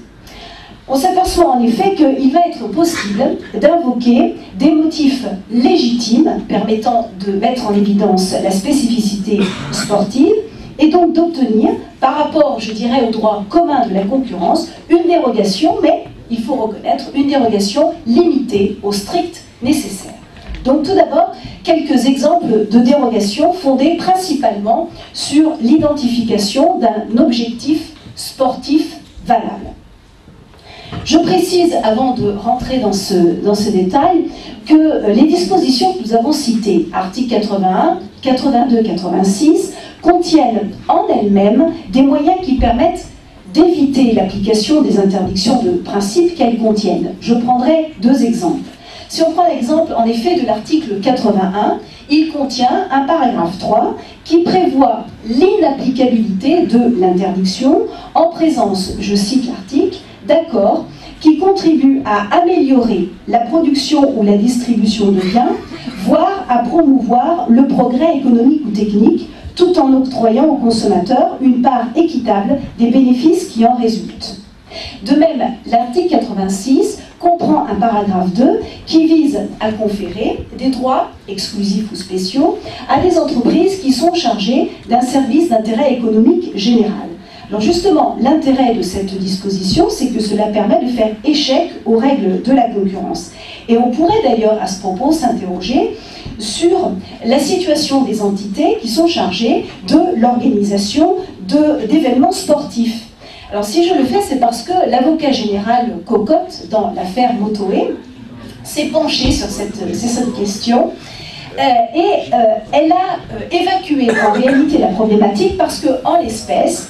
On 0.86 0.96
s'aperçoit 0.96 1.48
en 1.48 1.62
effet 1.62 1.94
qu'il 1.94 2.30
va 2.32 2.40
être 2.46 2.68
possible 2.68 3.38
d'invoquer 3.58 4.34
des 4.58 4.70
motifs 4.70 5.24
légitimes 5.50 6.42
permettant 6.46 7.08
de 7.24 7.32
mettre 7.32 7.66
en 7.66 7.72
évidence 7.74 8.34
la 8.42 8.50
spécificité 8.50 9.40
sportive 9.72 10.34
et 10.78 10.90
donc 10.90 11.14
d'obtenir, 11.14 11.70
par 12.00 12.16
rapport, 12.16 12.60
je 12.60 12.72
dirais, 12.72 13.06
au 13.08 13.10
droit 13.10 13.44
commun 13.48 13.86
de 13.88 13.94
la 13.94 14.02
concurrence, 14.02 14.68
une 14.90 15.08
dérogation, 15.08 15.76
mais 15.82 16.04
il 16.30 16.42
faut 16.42 16.56
reconnaître 16.56 17.04
une 17.14 17.28
dérogation 17.28 17.94
limitée 18.06 18.76
au 18.82 18.92
strict 18.92 19.42
nécessaire. 19.62 20.13
Donc 20.64 20.84
tout 20.84 20.94
d'abord, 20.94 21.32
quelques 21.62 22.06
exemples 22.06 22.66
de 22.70 22.78
dérogations 22.78 23.52
fondées 23.52 23.96
principalement 23.98 24.88
sur 25.12 25.52
l'identification 25.60 26.78
d'un 26.78 27.22
objectif 27.22 27.92
sportif 28.16 28.96
valable. 29.26 29.74
Je 31.04 31.18
précise, 31.18 31.74
avant 31.82 32.14
de 32.14 32.32
rentrer 32.32 32.78
dans 32.78 32.92
ce, 32.92 33.14
dans 33.44 33.54
ce 33.54 33.68
détail, 33.70 34.26
que 34.66 35.10
les 35.10 35.26
dispositions 35.26 35.92
que 35.92 36.02
nous 36.02 36.14
avons 36.14 36.32
citées, 36.32 36.88
articles 36.92 37.28
81, 37.28 37.98
82, 38.22 38.82
86, 38.82 39.74
contiennent 40.00 40.70
en 40.88 41.06
elles-mêmes 41.08 41.72
des 41.90 42.02
moyens 42.02 42.36
qui 42.42 42.54
permettent 42.54 43.06
d'éviter 43.52 44.12
l'application 44.12 44.82
des 44.82 44.98
interdictions 44.98 45.62
de 45.62 45.70
principe 45.72 46.34
qu'elles 46.34 46.58
contiennent. 46.58 47.14
Je 47.20 47.34
prendrai 47.34 47.92
deux 48.00 48.24
exemples. 48.24 48.60
Si 49.08 49.22
on 49.22 49.32
prend 49.32 49.46
l'exemple 49.46 49.92
en 49.96 50.04
effet 50.04 50.40
de 50.40 50.46
l'article 50.46 51.00
81, 51.00 51.78
il 52.10 52.32
contient 52.32 52.86
un 52.90 53.02
paragraphe 53.02 53.58
3 53.58 53.96
qui 54.24 54.38
prévoit 54.38 55.04
l'inapplicabilité 55.26 56.66
de 56.66 57.00
l'interdiction 57.00 57.82
en 58.14 58.28
présence, 58.28 58.94
je 59.00 59.14
cite 59.14 59.46
l'article, 59.46 59.98
d'accords 60.26 60.86
qui 61.20 61.38
contribuent 61.38 62.02
à 62.04 62.36
améliorer 62.36 63.10
la 63.28 63.40
production 63.40 64.18
ou 64.18 64.22
la 64.22 64.36
distribution 64.36 65.12
de 65.12 65.20
biens, 65.20 65.52
voire 66.00 66.44
à 66.48 66.58
promouvoir 66.58 67.46
le 67.48 67.66
progrès 67.66 68.16
économique 68.16 68.62
ou 68.66 68.70
technique, 68.70 69.28
tout 69.54 69.78
en 69.78 69.92
octroyant 69.94 70.46
aux 70.46 70.56
consommateurs 70.56 71.36
une 71.40 71.62
part 71.62 71.86
équitable 71.96 72.58
des 72.78 72.90
bénéfices 72.90 73.46
qui 73.46 73.64
en 73.64 73.76
résultent. 73.76 74.40
De 75.04 75.14
même, 75.14 75.54
l'article 75.66 76.08
86 76.10 76.98
comprend 77.24 77.64
un 77.66 77.76
paragraphe 77.76 78.32
2 78.34 78.60
qui 78.84 79.06
vise 79.06 79.40
à 79.58 79.72
conférer 79.72 80.44
des 80.58 80.68
droits 80.68 81.08
exclusifs 81.26 81.90
ou 81.90 81.96
spéciaux 81.96 82.58
à 82.88 83.00
des 83.00 83.18
entreprises 83.18 83.78
qui 83.80 83.92
sont 83.92 84.12
chargées 84.12 84.70
d'un 84.90 85.00
service 85.00 85.48
d'intérêt 85.48 85.94
économique 85.94 86.52
général. 86.54 87.08
Alors 87.48 87.62
justement, 87.62 88.16
l'intérêt 88.20 88.74
de 88.74 88.82
cette 88.82 89.16
disposition, 89.18 89.88
c'est 89.88 90.08
que 90.08 90.20
cela 90.20 90.46
permet 90.46 90.84
de 90.84 90.90
faire 90.90 91.12
échec 91.24 91.70
aux 91.86 91.96
règles 91.96 92.42
de 92.42 92.52
la 92.52 92.68
concurrence. 92.68 93.32
Et 93.68 93.78
on 93.78 93.90
pourrait 93.90 94.22
d'ailleurs 94.22 94.58
à 94.60 94.66
ce 94.66 94.80
propos 94.80 95.12
s'interroger 95.12 95.96
sur 96.38 96.90
la 97.24 97.38
situation 97.38 98.02
des 98.02 98.20
entités 98.20 98.78
qui 98.80 98.88
sont 98.88 99.06
chargées 99.06 99.66
de 99.88 100.20
l'organisation 100.20 101.16
d'événements 101.40 102.32
sportifs. 102.32 103.13
Alors 103.50 103.64
si 103.64 103.86
je 103.86 103.94
le 103.94 104.04
fais, 104.04 104.20
c'est 104.20 104.40
parce 104.40 104.62
que 104.62 104.72
l'avocat 104.88 105.32
général 105.32 105.98
Cocotte, 106.06 106.68
dans 106.70 106.92
l'affaire 106.92 107.34
Motoé, 107.34 107.94
s'est 108.62 108.86
penché 108.86 109.30
sur 109.30 109.48
cette, 109.48 109.74
question 110.34 110.92
euh, 111.58 111.62
et 111.94 112.32
euh, 112.32 112.36
elle 112.72 112.90
a 112.90 113.18
euh, 113.32 113.48
évacué 113.50 114.08
en 114.26 114.32
réalité 114.32 114.78
la 114.78 114.88
problématique 114.88 115.56
parce 115.56 115.80
qu'en 115.80 116.20
l'espèce, 116.20 116.88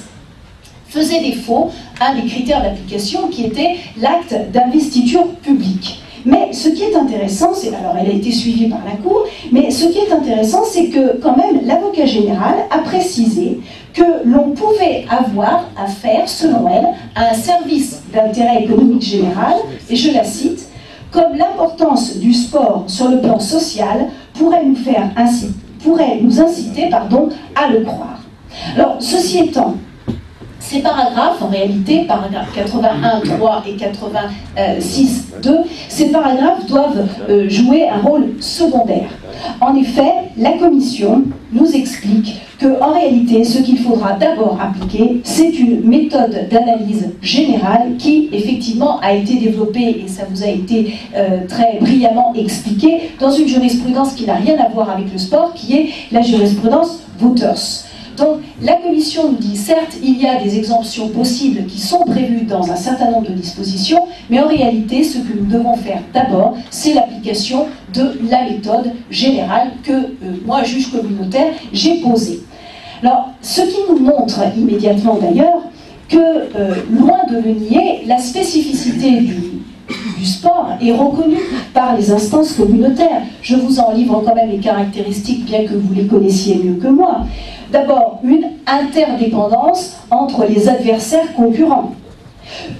faisait 0.87 1.19
défaut 1.19 1.71
à 1.99 2.15
des 2.15 2.25
critères 2.25 2.63
d'application 2.63 3.27
qui 3.27 3.45
étaient 3.45 3.75
l'acte 3.97 4.35
d'investiture 4.51 5.27
publique. 5.43 6.01
Mais 6.25 6.51
ce 6.53 6.69
qui 6.69 6.83
est 6.83 6.95
intéressant, 6.95 7.53
c'est 7.53 7.73
alors 7.73 7.95
elle 7.99 8.09
a 8.09 8.13
été 8.13 8.31
suivie 8.31 8.67
par 8.67 8.83
la 8.83 8.95
Cour, 8.97 9.25
mais 9.51 9.69
ce 9.69 9.85
qui 9.85 9.99
est 9.99 10.11
intéressant, 10.11 10.63
c'est 10.65 10.87
que 10.87 11.17
quand 11.21 11.37
même 11.37 11.65
l'avocat 11.65 12.05
général 12.05 12.55
a 12.71 12.79
précisé 12.79 13.59
que 13.93 14.25
l'on 14.25 14.51
pouvait 14.51 15.05
avoir 15.09 15.69
affaire, 15.77 16.27
selon 16.27 16.67
elle, 16.67 16.87
à 17.15 17.31
un 17.31 17.33
service 17.33 18.01
d'intérêt 18.13 18.63
économique 18.63 19.03
général, 19.03 19.53
et 19.89 19.95
je 19.95 20.11
la 20.11 20.23
cite, 20.23 20.67
comme 21.11 21.35
l'importance 21.35 22.17
du 22.17 22.33
sport 22.33 22.83
sur 22.87 23.07
le 23.09 23.21
plan 23.21 23.39
social 23.39 24.07
pourrait 24.33 24.65
nous 24.65 24.75
faire 24.75 25.11
ainsi, 25.15 25.51
pourrait 25.83 26.19
nous 26.21 26.41
inciter, 26.41 26.89
pardon, 26.89 27.29
à 27.55 27.69
le 27.69 27.81
croire. 27.81 28.19
Alors, 28.75 28.97
ceci 28.99 29.39
étant, 29.39 29.75
ces 30.67 30.79
paragraphes, 30.79 31.41
en 31.41 31.47
réalité, 31.47 32.05
paragraphes 32.07 32.49
81.3 32.57 33.61
et 33.67 33.75
86.2, 33.77 35.57
ces 35.89 36.07
paragraphes 36.07 36.65
doivent 36.65 37.07
euh, 37.29 37.47
jouer 37.49 37.87
un 37.87 37.99
rôle 37.99 38.33
secondaire. 38.39 39.09
En 39.61 39.75
effet, 39.75 40.11
la 40.37 40.53
Commission 40.53 41.23
nous 41.53 41.71
explique 41.75 42.41
qu'en 42.59 42.93
réalité, 42.93 43.43
ce 43.43 43.59
qu'il 43.59 43.77
faudra 43.77 44.13
d'abord 44.13 44.57
appliquer, 44.59 45.21
c'est 45.23 45.49
une 45.49 45.87
méthode 45.87 46.47
d'analyse 46.49 47.11
générale 47.21 47.95
qui, 47.99 48.29
effectivement, 48.31 48.99
a 49.01 49.13
été 49.13 49.35
développée, 49.35 50.03
et 50.03 50.07
ça 50.07 50.23
vous 50.27 50.43
a 50.43 50.47
été 50.47 50.95
euh, 51.15 51.41
très 51.47 51.77
brillamment 51.79 52.33
expliqué, 52.35 53.11
dans 53.19 53.29
une 53.29 53.47
jurisprudence 53.47 54.13
qui 54.13 54.25
n'a 54.25 54.35
rien 54.35 54.57
à 54.57 54.69
voir 54.69 54.89
avec 54.89 55.11
le 55.13 55.19
sport, 55.19 55.53
qui 55.53 55.75
est 55.75 55.89
la 56.11 56.21
jurisprudence 56.21 57.01
Wouters. 57.21 57.84
Donc 58.17 58.41
la 58.61 58.73
Commission 58.75 59.31
nous 59.31 59.37
dit, 59.37 59.57
certes, 59.57 59.97
il 60.01 60.21
y 60.21 60.27
a 60.27 60.41
des 60.41 60.57
exemptions 60.57 61.09
possibles 61.09 61.65
qui 61.65 61.79
sont 61.79 62.03
prévues 62.03 62.45
dans 62.45 62.71
un 62.71 62.75
certain 62.75 63.11
nombre 63.11 63.29
de 63.29 63.33
dispositions, 63.33 64.07
mais 64.29 64.39
en 64.39 64.47
réalité, 64.47 65.03
ce 65.03 65.17
que 65.17 65.37
nous 65.37 65.45
devons 65.45 65.75
faire 65.75 66.01
d'abord, 66.13 66.57
c'est 66.69 66.93
l'application 66.93 67.67
de 67.93 68.19
la 68.29 68.43
méthode 68.43 68.91
générale 69.09 69.71
que 69.83 69.91
euh, 69.91 70.07
moi, 70.45 70.63
juge 70.63 70.91
communautaire, 70.91 71.53
j'ai 71.73 71.95
posée. 71.95 72.41
Alors, 73.01 73.29
ce 73.41 73.61
qui 73.61 73.77
nous 73.89 73.99
montre 73.99 74.39
immédiatement 74.57 75.15
d'ailleurs 75.15 75.61
que, 76.07 76.17
euh, 76.17 76.75
loin 76.91 77.19
de 77.29 77.37
le 77.37 77.51
nier, 77.51 78.03
la 78.05 78.17
spécificité 78.17 79.11
du, 79.21 79.54
du 80.17 80.25
sport 80.25 80.69
est 80.81 80.91
reconnue 80.91 81.41
par 81.73 81.95
les 81.95 82.11
instances 82.11 82.53
communautaires. 82.53 83.21
Je 83.41 83.55
vous 83.55 83.79
en 83.79 83.91
livre 83.91 84.23
quand 84.25 84.35
même 84.35 84.49
les 84.49 84.59
caractéristiques, 84.59 85.45
bien 85.45 85.65
que 85.65 85.73
vous 85.73 85.93
les 85.93 86.07
connaissiez 86.07 86.55
mieux 86.63 86.75
que 86.75 86.87
moi. 86.87 87.25
D'abord, 87.71 88.19
une 88.23 88.51
interdépendance 88.67 89.97
entre 90.11 90.45
les 90.45 90.69
adversaires 90.69 91.33
concurrents. 91.35 91.91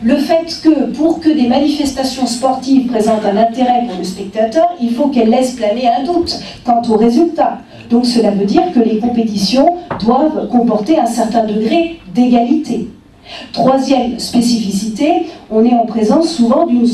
Le 0.04 0.16
fait 0.18 0.62
que 0.64 0.92
pour 0.92 1.20
que 1.20 1.30
des 1.30 1.48
manifestations 1.48 2.28
sportives 2.28 2.88
présentent 2.88 3.26
un 3.26 3.38
intérêt 3.38 3.86
pour 3.88 3.98
le 3.98 4.04
spectateur, 4.04 4.68
il 4.80 4.92
faut 4.92 5.08
qu'elles 5.08 5.30
laissent 5.30 5.56
planer 5.56 5.88
un 5.88 6.04
doute 6.04 6.40
quant 6.64 6.82
aux 6.88 6.98
résultats. 6.98 7.60
Donc 7.90 8.06
cela 8.06 8.32
veut 8.32 8.46
dire 8.46 8.72
que 8.74 8.80
les 8.80 9.00
compétitions 9.00 9.78
doivent 10.04 10.48
comporter 10.50 11.00
un 11.00 11.06
certain 11.06 11.46
degré 11.46 12.00
d'égalité. 12.14 12.90
Troisième 13.54 14.20
spécificité, 14.20 15.28
on 15.50 15.66
est 15.66 15.74
en 15.74 15.86
présence 15.86 16.30
souvent 16.30 16.66
d'une 16.66 16.88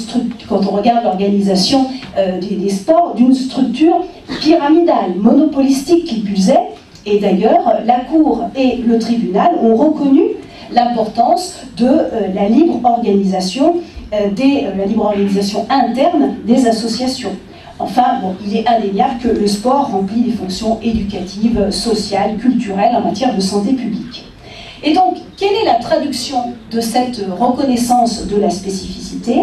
quand 0.47 0.61
on 0.65 0.75
regarde 0.75 1.03
l'organisation 1.03 1.87
euh, 2.17 2.39
des, 2.39 2.69
sports, 2.69 3.15
d'une 3.15 3.33
structure 3.33 4.05
pyramidale, 4.39 5.15
monopolistique 5.17 6.05
qui 6.05 6.21
plus. 6.21 6.49
Et 7.05 7.19
d'ailleurs, 7.19 7.81
la 7.85 8.01
Cour 8.01 8.49
et 8.55 8.77
le 8.77 8.99
tribunal 8.99 9.51
ont 9.61 9.75
reconnu 9.75 10.21
l'importance 10.71 11.57
de 11.77 11.87
euh, 11.87 12.33
la 12.33 12.47
libre 12.47 12.79
organisation, 12.83 13.77
euh, 14.13 14.29
des, 14.29 14.65
euh, 14.65 14.77
la 14.77 14.85
libre 14.85 15.05
organisation 15.05 15.65
interne 15.69 16.35
des 16.45 16.67
associations. 16.67 17.31
Enfin, 17.79 18.19
il 18.45 18.55
est 18.55 18.67
indéniable 18.67 19.15
que 19.21 19.27
le 19.27 19.47
sport 19.47 19.89
remplit 19.91 20.21
des 20.21 20.31
fonctions 20.31 20.79
éducatives, 20.83 21.71
sociales, 21.71 22.37
culturelles 22.37 22.95
en 22.95 23.01
matière 23.01 23.35
de 23.35 23.41
santé 23.41 23.73
publique. 23.73 24.30
Et 24.83 24.93
donc, 24.93 25.17
quelle 25.37 25.53
est 25.53 25.65
la 25.65 25.75
traduction 25.75 26.53
de 26.71 26.81
cette 26.81 27.21
reconnaissance 27.39 28.25
de 28.25 28.37
la 28.37 28.49
spécificité? 28.49 29.41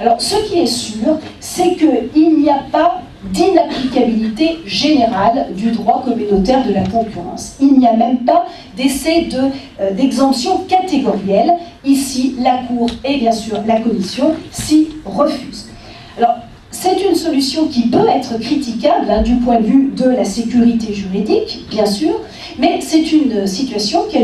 Alors, 0.00 0.20
ce 0.20 0.36
qui 0.48 0.58
est 0.58 0.66
sûr, 0.66 1.18
c'est 1.38 1.76
qu'il 1.76 2.40
n'y 2.40 2.50
a 2.50 2.64
pas 2.72 3.02
d'inapplicabilité 3.24 4.60
générale 4.64 5.48
du 5.54 5.72
droit 5.72 6.02
communautaire 6.04 6.66
de 6.66 6.72
la 6.72 6.82
concurrence. 6.84 7.56
Il 7.60 7.78
n'y 7.78 7.86
a 7.86 7.92
même 7.92 8.24
pas 8.24 8.46
d'essai 8.76 9.28
euh, 9.34 9.92
d'exemption 9.92 10.64
catégorielle. 10.66 11.52
Ici, 11.84 12.36
la 12.40 12.62
Cour 12.66 12.88
et 13.04 13.18
bien 13.18 13.32
sûr 13.32 13.60
la 13.66 13.80
Commission 13.80 14.34
s'y 14.50 14.88
refusent. 15.04 15.68
Alors, 16.16 16.36
c'est 16.70 16.96
une 17.06 17.14
solution 17.14 17.66
qui 17.66 17.88
peut 17.88 18.08
être 18.08 18.38
critiquable 18.38 19.10
hein, 19.10 19.22
du 19.22 19.34
point 19.36 19.60
de 19.60 19.66
vue 19.66 19.92
de 19.94 20.08
la 20.08 20.24
sécurité 20.24 20.94
juridique, 20.94 21.66
bien 21.68 21.84
sûr, 21.84 22.20
mais 22.60 22.80
c'est 22.80 23.12
une 23.12 23.46
situation 23.46 24.04
qui 24.08 24.18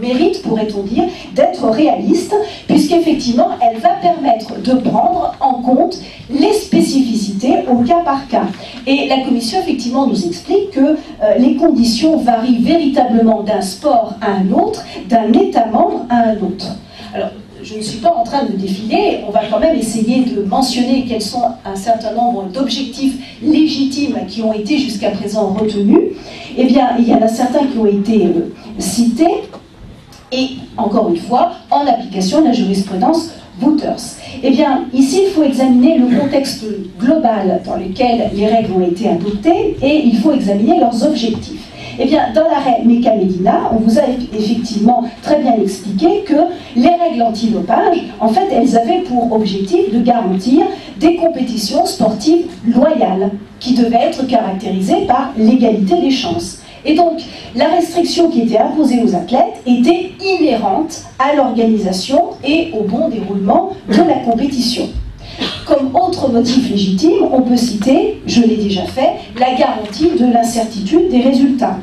mérite, 0.00 0.42
pourrait-on 0.42 0.82
dire, 0.82 1.04
d'être 1.34 1.64
réaliste, 1.68 2.34
puisqu'effectivement, 2.66 3.48
elle 3.60 3.78
va 3.78 3.90
permettre 4.00 4.60
de 4.60 4.74
prendre 4.74 5.34
en 5.40 5.54
compte 5.54 5.98
les 6.30 6.52
spécificités 6.52 7.64
au 7.70 7.82
cas 7.82 8.00
par 8.04 8.28
cas. 8.28 8.46
Et 8.86 9.08
la 9.08 9.20
Commission, 9.20 9.60
effectivement, 9.60 10.06
nous 10.06 10.26
explique 10.26 10.70
que 10.72 10.80
euh, 10.80 10.94
les 11.38 11.56
conditions 11.56 12.18
varient 12.18 12.62
véritablement 12.62 13.42
d'un 13.42 13.62
sport 13.62 14.14
à 14.20 14.32
un 14.32 14.50
autre, 14.52 14.84
d'un 15.08 15.32
État 15.32 15.66
membre 15.66 16.06
à 16.10 16.30
un 16.30 16.36
autre. 16.36 16.76
Alors, 17.14 17.30
je 17.62 17.74
ne 17.76 17.82
suis 17.82 17.98
pas 17.98 18.14
en 18.14 18.22
train 18.22 18.44
de 18.44 18.52
défiler, 18.52 19.20
on 19.26 19.30
va 19.30 19.40
quand 19.50 19.58
même 19.58 19.76
essayer 19.76 20.24
de 20.24 20.42
mentionner 20.42 21.04
quels 21.08 21.22
sont 21.22 21.42
un 21.64 21.76
certain 21.76 22.12
nombre 22.12 22.44
d'objectifs 22.52 23.16
légitimes 23.42 24.18
qui 24.28 24.42
ont 24.42 24.52
été 24.52 24.78
jusqu'à 24.78 25.10
présent 25.10 25.48
retenus. 25.48 26.16
Eh 26.56 26.64
bien, 26.64 26.90
il 26.98 27.08
y 27.08 27.14
en 27.14 27.22
a 27.22 27.28
certains 27.28 27.66
qui 27.66 27.78
ont 27.78 27.86
été 27.86 28.26
euh, 28.26 28.54
cités, 28.78 29.44
et 30.30 30.48
encore 30.76 31.08
une 31.08 31.16
fois, 31.16 31.52
en 31.70 31.86
application 31.86 32.42
de 32.42 32.46
la 32.46 32.52
jurisprudence 32.52 33.30
Wouters. 33.60 34.16
Eh 34.42 34.50
bien, 34.50 34.84
ici, 34.92 35.22
il 35.26 35.32
faut 35.32 35.42
examiner 35.42 35.98
le 35.98 36.16
contexte 36.16 36.64
global 36.98 37.60
dans 37.64 37.76
lequel 37.76 38.30
les 38.32 38.46
règles 38.46 38.72
ont 38.72 38.86
été 38.86 39.08
adoptées 39.08 39.76
et 39.82 40.02
il 40.04 40.16
faut 40.18 40.32
examiner 40.32 40.78
leurs 40.78 41.04
objectifs. 41.04 41.67
Eh 42.00 42.06
bien, 42.06 42.32
dans 42.32 42.44
l'arrêt 42.44 42.82
Meka 42.84 43.16
Medina, 43.16 43.72
on 43.72 43.80
vous 43.80 43.98
a 43.98 44.02
effectivement 44.32 45.02
très 45.20 45.40
bien 45.40 45.54
expliqué 45.60 46.22
que 46.24 46.36
les 46.76 46.90
règles 46.90 47.22
antidopage, 47.22 47.98
en 48.20 48.28
fait, 48.28 48.46
elles 48.52 48.76
avaient 48.76 49.00
pour 49.00 49.32
objectif 49.32 49.92
de 49.92 50.00
garantir 50.00 50.64
des 51.00 51.16
compétitions 51.16 51.84
sportives 51.86 52.46
loyales 52.64 53.30
qui 53.58 53.74
devaient 53.74 54.02
être 54.02 54.24
caractérisées 54.28 55.06
par 55.06 55.32
l'égalité 55.36 56.00
des 56.00 56.12
chances. 56.12 56.58
Et 56.84 56.94
donc, 56.94 57.20
la 57.56 57.66
restriction 57.66 58.30
qui 58.30 58.42
était 58.42 58.58
imposée 58.58 59.02
aux 59.02 59.16
athlètes 59.16 59.60
était 59.66 60.12
inhérente 60.24 61.02
à 61.18 61.34
l'organisation 61.34 62.30
et 62.44 62.70
au 62.78 62.84
bon 62.84 63.08
déroulement 63.08 63.70
de 63.88 64.08
la 64.08 64.20
compétition. 64.24 64.84
Comme 65.68 65.94
autre 65.94 66.30
motif 66.30 66.70
légitime, 66.70 67.28
on 67.30 67.42
peut 67.42 67.58
citer, 67.58 68.22
je 68.26 68.40
l'ai 68.40 68.56
déjà 68.56 68.84
fait, 68.84 69.16
la 69.38 69.54
garantie 69.54 70.08
de 70.18 70.32
l'incertitude 70.32 71.10
des 71.10 71.20
résultats. 71.20 71.76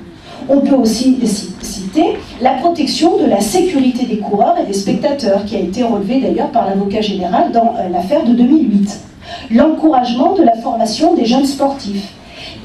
On 0.50 0.62
peut 0.62 0.74
aussi 0.74 1.16
citer 1.62 2.18
la 2.42 2.54
protection 2.54 3.20
de 3.20 3.26
la 3.26 3.40
sécurité 3.42 4.08
des 4.08 4.18
coureurs 4.18 4.56
et 4.60 4.66
des 4.66 4.74
spectateurs, 4.74 5.46
qui 5.46 5.56
a 5.56 5.60
été 5.60 5.84
relevée 5.84 6.20
d'ailleurs 6.20 6.50
par 6.50 6.68
l'avocat 6.68 7.02
général 7.02 7.52
dans 7.52 7.76
euh, 7.78 7.90
l'affaire 7.90 8.24
de 8.24 8.34
2008. 8.34 9.00
L'encouragement 9.52 10.34
de 10.34 10.42
la 10.42 10.56
formation 10.56 11.14
des 11.14 11.26
jeunes 11.26 11.46
sportifs. 11.46 12.12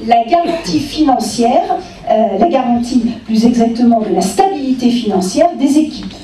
La 0.07 0.23
garantie 0.25 0.79
financière, 0.79 1.77
euh, 2.09 2.39
la 2.39 2.47
garantie 2.47 3.03
plus 3.25 3.45
exactement 3.45 3.99
de 3.99 4.11
la 4.11 4.21
stabilité 4.21 4.89
financière 4.89 5.49
des 5.59 5.77
équipes. 5.77 6.15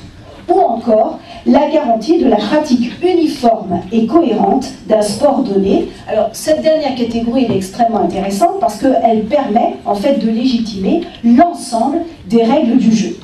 Ou 0.48 0.58
encore 0.58 1.20
la 1.46 1.68
garantie 1.70 2.18
de 2.18 2.28
la 2.28 2.36
pratique 2.36 2.90
uniforme 3.02 3.80
et 3.92 4.06
cohérente 4.06 4.68
d'un 4.86 5.02
sport 5.02 5.42
donné. 5.42 5.88
Alors 6.08 6.30
cette 6.32 6.62
dernière 6.62 6.94
catégorie 6.94 7.44
est 7.44 7.56
extrêmement 7.56 8.00
intéressante 8.00 8.60
parce 8.60 8.78
qu'elle 8.78 9.24
permet 9.24 9.76
en 9.84 9.94
fait 9.94 10.18
de 10.18 10.30
légitimer 10.30 11.02
l'ensemble 11.24 11.98
des 12.26 12.42
règles 12.42 12.76
du 12.76 12.94
jeu. 12.94 13.16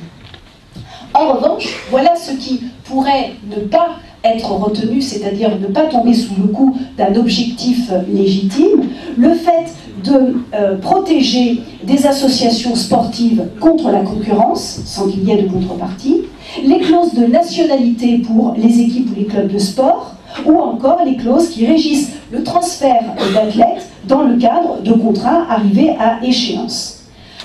En 1.13 1.33
revanche, 1.33 1.85
voilà 1.91 2.15
ce 2.15 2.31
qui 2.33 2.63
pourrait 2.83 3.31
ne 3.49 3.61
pas 3.61 3.91
être 4.23 4.51
retenu, 4.51 5.01
c'est-à-dire 5.01 5.57
ne 5.59 5.67
pas 5.67 5.83
tomber 5.83 6.13
sous 6.13 6.33
le 6.35 6.47
coup 6.47 6.77
d'un 6.97 7.15
objectif 7.15 7.91
légitime, 8.11 8.89
le 9.17 9.33
fait 9.33 9.71
de 10.03 10.35
euh, 10.53 10.77
protéger 10.77 11.61
des 11.83 12.05
associations 12.05 12.75
sportives 12.75 13.47
contre 13.59 13.91
la 13.91 14.01
concurrence, 14.01 14.81
sans 14.85 15.07
qu'il 15.07 15.23
y 15.23 15.31
ait 15.31 15.41
de 15.41 15.49
contrepartie, 15.49 16.23
les 16.63 16.79
clauses 16.79 17.13
de 17.13 17.25
nationalité 17.25 18.19
pour 18.19 18.55
les 18.57 18.81
équipes 18.81 19.09
ou 19.11 19.15
les 19.15 19.25
clubs 19.25 19.51
de 19.51 19.57
sport, 19.57 20.15
ou 20.45 20.57
encore 20.57 21.03
les 21.05 21.15
clauses 21.15 21.49
qui 21.49 21.65
régissent 21.65 22.11
le 22.31 22.43
transfert 22.43 23.03
d'athlètes 23.33 23.87
dans 24.07 24.23
le 24.23 24.37
cadre 24.37 24.81
de 24.81 24.93
contrats 24.93 25.45
arrivés 25.49 25.95
à 25.99 26.23
échéance. 26.23 27.03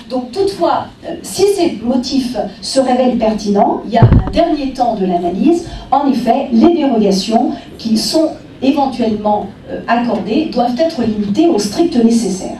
Donc 0.09 0.31
toutefois, 0.31 0.87
euh, 1.05 1.15
si 1.21 1.43
ces 1.55 1.79
motifs 1.81 2.35
se 2.61 2.79
révèlent 2.81 3.17
pertinents, 3.17 3.81
il 3.85 3.93
y 3.93 3.97
a 3.97 4.03
un 4.03 4.31
dernier 4.31 4.73
temps 4.73 4.95
de 4.95 5.05
l'analyse. 5.05 5.69
En 5.89 6.09
effet, 6.11 6.49
les 6.51 6.73
dérogations 6.73 7.51
qui 7.77 7.97
sont 7.97 8.31
éventuellement 8.61 9.47
euh, 9.69 9.81
accordées 9.87 10.49
doivent 10.51 10.79
être 10.79 11.01
limitées 11.03 11.47
au 11.47 11.57
strict 11.57 11.95
nécessaire. 11.95 12.57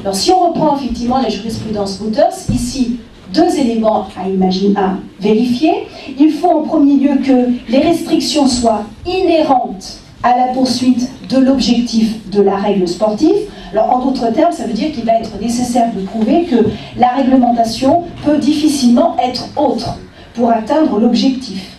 Alors 0.00 0.14
si 0.14 0.30
on 0.30 0.48
reprend 0.48 0.76
effectivement 0.76 1.20
la 1.20 1.28
jurisprudence 1.28 2.00
Wouters, 2.00 2.34
ici, 2.52 2.98
deux 3.34 3.58
éléments 3.58 4.06
à 4.16 4.28
imaginer, 4.28 4.76
à 4.76 4.94
vérifier. 5.20 5.86
Il 6.18 6.30
faut 6.32 6.50
en 6.50 6.62
premier 6.62 6.94
lieu 6.94 7.16
que 7.16 7.50
les 7.70 7.78
restrictions 7.78 8.46
soient 8.46 8.84
inhérentes 9.06 9.98
à 10.22 10.36
la 10.36 10.52
poursuite 10.54 11.08
de 11.28 11.38
l'objectif 11.38 12.28
de 12.30 12.42
la 12.42 12.56
règle 12.56 12.88
sportive. 12.88 13.36
Alors, 13.72 13.96
en 13.96 14.04
d'autres 14.04 14.32
termes, 14.32 14.52
ça 14.52 14.66
veut 14.66 14.72
dire 14.72 14.92
qu'il 14.92 15.04
va 15.04 15.18
être 15.18 15.38
nécessaire 15.40 15.92
de 15.94 16.00
prouver 16.02 16.44
que 16.44 16.56
la 16.96 17.08
réglementation 17.08 18.04
peut 18.24 18.38
difficilement 18.38 19.16
être 19.22 19.48
autre 19.56 19.98
pour 20.34 20.50
atteindre 20.50 20.98
l'objectif. 20.98 21.75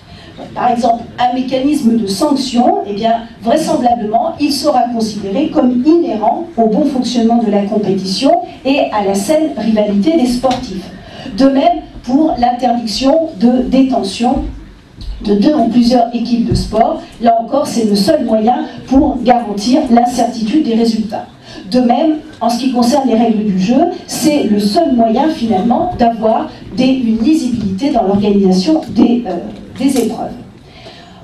Par 0.57 0.71
exemple, 0.71 1.03
un 1.19 1.35
mécanisme 1.35 1.97
de 1.97 2.07
sanction, 2.07 2.79
eh 2.87 2.93
bien, 2.93 3.25
vraisemblablement, 3.43 4.33
il 4.39 4.51
sera 4.51 4.85
considéré 4.91 5.49
comme 5.49 5.83
inhérent 5.85 6.45
au 6.57 6.65
bon 6.65 6.83
fonctionnement 6.83 7.43
de 7.43 7.51
la 7.51 7.61
compétition 7.61 8.31
et 8.65 8.89
à 8.91 9.05
la 9.05 9.13
saine 9.13 9.51
rivalité 9.55 10.17
des 10.17 10.25
sportifs. 10.25 10.89
De 11.37 11.45
même 11.45 11.81
pour 12.01 12.33
l'interdiction 12.39 13.29
de 13.39 13.69
détention 13.69 14.45
de 15.23 15.35
deux 15.35 15.53
ou 15.53 15.67
plusieurs 15.67 16.07
équipes 16.15 16.49
de 16.49 16.55
sport. 16.55 17.03
Là 17.21 17.37
encore, 17.39 17.67
c'est 17.67 17.85
le 17.85 17.95
seul 17.95 18.25
moyen 18.25 18.65
pour 18.87 19.17
garantir 19.23 19.81
l'incertitude 19.91 20.63
des 20.63 20.73
résultats. 20.73 21.25
De 21.71 21.81
même, 21.81 22.17
en 22.41 22.49
ce 22.49 22.59
qui 22.59 22.71
concerne 22.71 23.07
les 23.07 23.15
règles 23.15 23.45
du 23.45 23.59
jeu, 23.59 23.81
c'est 24.07 24.43
le 24.43 24.59
seul 24.59 24.95
moyen 24.95 25.29
finalement 25.29 25.91
d'avoir 25.99 26.49
une 26.77 27.19
lisibilité 27.19 27.91
dans 27.91 28.03
l'organisation 28.03 28.81
des, 28.89 29.23
euh, 29.27 29.35
des 29.77 29.97
épreuves. 29.97 30.33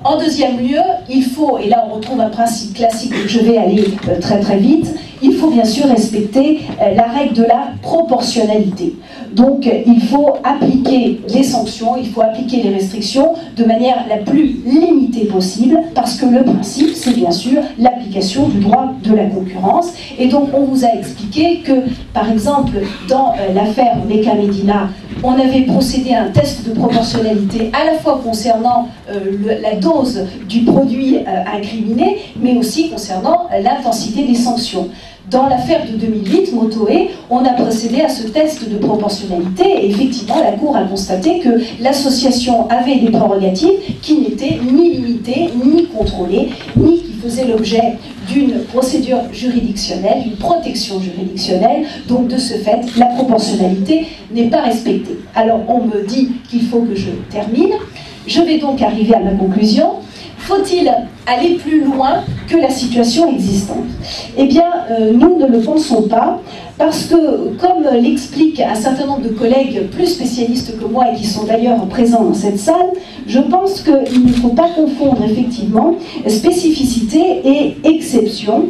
En 0.04 0.18
deuxième 0.18 0.58
lieu, 0.58 0.82
il 1.08 1.24
faut, 1.24 1.56
et 1.56 1.66
là 1.66 1.82
on 1.88 1.94
retrouve 1.94 2.20
un 2.20 2.28
principe 2.28 2.74
classique, 2.74 3.14
je 3.26 3.40
vais 3.40 3.56
aller 3.56 3.86
euh, 4.08 4.20
très 4.20 4.38
très 4.38 4.58
vite, 4.58 4.94
il 5.24 5.32
faut 5.32 5.48
bien 5.48 5.64
sûr 5.64 5.86
respecter 5.86 6.60
euh, 6.80 6.94
la 6.94 7.04
règle 7.04 7.34
de 7.34 7.42
la 7.44 7.68
proportionnalité. 7.80 8.94
Donc 9.32 9.68
il 9.86 10.00
faut 10.02 10.34
appliquer 10.44 11.20
les 11.28 11.42
sanctions, 11.42 11.96
il 11.96 12.08
faut 12.10 12.20
appliquer 12.20 12.62
les 12.62 12.70
restrictions 12.70 13.32
de 13.56 13.64
manière 13.64 14.04
la 14.08 14.18
plus 14.18 14.60
limitée 14.64 15.24
possible, 15.24 15.80
parce 15.92 16.16
que 16.16 16.26
le 16.26 16.44
principe, 16.44 16.90
c'est 16.94 17.14
bien 17.14 17.32
sûr 17.32 17.60
l'application 17.78 18.48
du 18.48 18.60
droit 18.60 18.92
de 19.02 19.12
la 19.12 19.24
concurrence. 19.24 19.92
Et 20.18 20.28
donc 20.28 20.50
on 20.54 20.64
vous 20.64 20.84
a 20.84 20.94
expliqué 20.94 21.62
que, 21.64 21.72
par 22.12 22.30
exemple, 22.30 22.76
dans 23.08 23.32
euh, 23.32 23.52
l'affaire 23.54 23.96
Meka 24.08 24.34
Medina, 24.34 24.90
on 25.24 25.32
avait 25.32 25.62
procédé 25.62 26.12
à 26.12 26.24
un 26.24 26.28
test 26.28 26.68
de 26.68 26.72
proportionnalité 26.74 27.70
à 27.72 27.84
la 27.90 27.98
fois 27.98 28.20
concernant 28.22 28.88
euh, 29.10 29.60
la 29.62 29.74
dose 29.74 30.26
du 30.48 30.60
produit 30.60 31.18
incriminé, 31.26 32.18
mais 32.40 32.56
aussi 32.56 32.90
concernant 32.90 33.48
l'intensité 33.62 34.24
des 34.24 34.34
sanctions. 34.34 34.90
Dans 35.30 35.48
l'affaire 35.48 35.86
de 35.90 35.96
2008, 35.96 36.52
Motoe, 36.52 37.08
on 37.30 37.38
a 37.38 37.54
procédé 37.54 38.02
à 38.02 38.10
ce 38.10 38.28
test 38.28 38.68
de 38.68 38.76
proportionnalité 38.76 39.64
et 39.64 39.90
effectivement, 39.90 40.38
la 40.38 40.52
Cour 40.52 40.76
a 40.76 40.82
constaté 40.82 41.40
que 41.40 41.48
l'association 41.80 42.68
avait 42.68 42.96
des 42.96 43.10
prérogatives 43.10 43.70
qui 44.02 44.18
n'étaient 44.18 44.58
ni 44.70 44.96
limitées, 44.96 45.48
ni 45.64 45.86
contrôlées, 45.86 46.50
ni 46.76 46.98
qui 46.98 47.12
faisaient 47.22 47.46
l'objet 47.46 47.94
d'une 48.30 48.64
procédure 48.64 49.20
juridictionnelle, 49.32 50.24
d'une 50.24 50.36
protection 50.36 51.00
juridictionnelle. 51.00 51.86
Donc, 52.06 52.28
de 52.28 52.36
ce 52.36 52.54
fait, 52.54 52.80
la 52.98 53.06
proportionnalité 53.06 54.06
n'est 54.30 54.50
pas 54.50 54.60
respectée. 54.60 55.18
Alors, 55.34 55.60
on 55.68 55.86
me 55.86 56.06
dit 56.06 56.32
qu'il 56.50 56.66
faut 56.66 56.80
que 56.80 56.94
je 56.94 57.10
termine. 57.30 57.72
Je 58.26 58.42
vais 58.42 58.58
donc 58.58 58.82
arriver 58.82 59.14
à 59.14 59.20
ma 59.20 59.32
conclusion. 59.32 59.86
Faut-il 60.36 60.92
aller 61.26 61.54
plus 61.54 61.82
loin 61.82 62.22
que 62.48 62.56
la 62.56 62.70
situation 62.70 63.32
existante 63.32 63.86
Eh 64.36 64.46
bien, 64.46 64.70
euh, 64.90 65.12
nous 65.12 65.38
ne 65.38 65.46
le 65.46 65.60
pensons 65.60 66.02
pas, 66.02 66.40
parce 66.78 67.04
que, 67.04 67.56
comme 67.56 67.84
l'expliquent 68.00 68.60
un 68.60 68.74
certain 68.74 69.06
nombre 69.06 69.22
de 69.22 69.28
collègues 69.28 69.88
plus 69.90 70.06
spécialistes 70.06 70.78
que 70.78 70.84
moi 70.84 71.12
et 71.12 71.16
qui 71.16 71.26
sont 71.26 71.44
d'ailleurs 71.44 71.86
présents 71.86 72.24
dans 72.24 72.34
cette 72.34 72.58
salle, 72.58 72.90
je 73.26 73.38
pense 73.38 73.82
qu'il 73.82 74.26
ne 74.26 74.32
faut 74.32 74.48
pas 74.48 74.68
confondre 74.74 75.22
effectivement 75.24 75.94
spécificité 76.26 77.42
et 77.44 77.76
exception. 77.84 78.66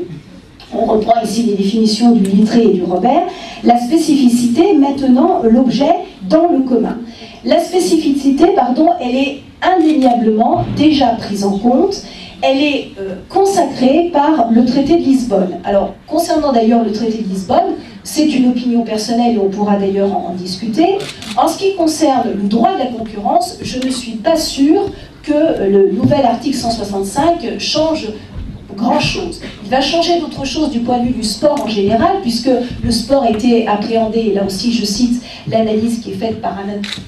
On 0.76 0.86
reprend 0.86 1.22
ici 1.22 1.44
les 1.44 1.54
définitions 1.54 2.12
du 2.12 2.24
Littré 2.24 2.64
et 2.64 2.72
du 2.72 2.82
Robert. 2.82 3.22
La 3.62 3.78
spécificité, 3.78 4.74
maintenant, 4.74 5.40
l'objet 5.44 5.94
dans 6.28 6.48
le 6.48 6.60
commun. 6.60 6.98
La 7.44 7.60
spécificité, 7.60 8.48
pardon, 8.56 8.88
elle 9.00 9.14
est 9.14 9.42
indéniablement 9.62 10.64
déjà 10.76 11.08
prise 11.18 11.44
en 11.44 11.58
compte. 11.58 12.02
Elle 12.46 12.62
est 12.62 12.90
euh, 13.00 13.14
consacrée 13.30 14.10
par 14.12 14.50
le 14.50 14.66
traité 14.66 14.98
de 14.98 15.02
Lisbonne. 15.02 15.60
Alors, 15.64 15.94
concernant 16.06 16.52
d'ailleurs 16.52 16.84
le 16.84 16.92
traité 16.92 17.22
de 17.22 17.28
Lisbonne, 17.28 17.76
c'est 18.02 18.26
une 18.26 18.50
opinion 18.50 18.82
personnelle 18.82 19.36
et 19.36 19.38
on 19.38 19.48
pourra 19.48 19.76
d'ailleurs 19.76 20.14
en, 20.14 20.34
discuter. 20.34 20.98
En 21.38 21.48
ce 21.48 21.56
qui 21.56 21.74
concerne 21.74 22.28
le 22.36 22.46
droit 22.46 22.74
de 22.74 22.80
la 22.80 22.86
concurrence, 22.86 23.58
je 23.62 23.78
ne 23.78 23.90
suis 23.90 24.16
pas 24.16 24.36
sûre 24.36 24.82
que 25.22 25.32
le 25.70 25.90
nouvel 25.92 26.26
article 26.26 26.54
165 26.54 27.58
change 27.58 28.08
grand-chose. 28.76 29.40
Il 29.64 29.70
va 29.70 29.80
changer 29.80 30.20
d'autres 30.20 30.44
choses 30.44 30.70
du 30.70 30.80
point 30.80 30.98
de 30.98 31.06
vue 31.06 31.14
du 31.14 31.22
sport 31.22 31.58
en 31.64 31.68
général, 31.68 32.16
puisque 32.20 32.50
le 32.82 32.90
sport 32.90 33.22
a 33.22 33.30
été 33.30 33.66
appréhendé, 33.66 34.18
et 34.18 34.34
là 34.34 34.44
aussi 34.44 34.70
je 34.70 34.84
cite 34.84 35.22
l'analyse 35.48 36.00
qui 36.00 36.10
est 36.10 36.16
faite 36.16 36.42
par 36.42 36.58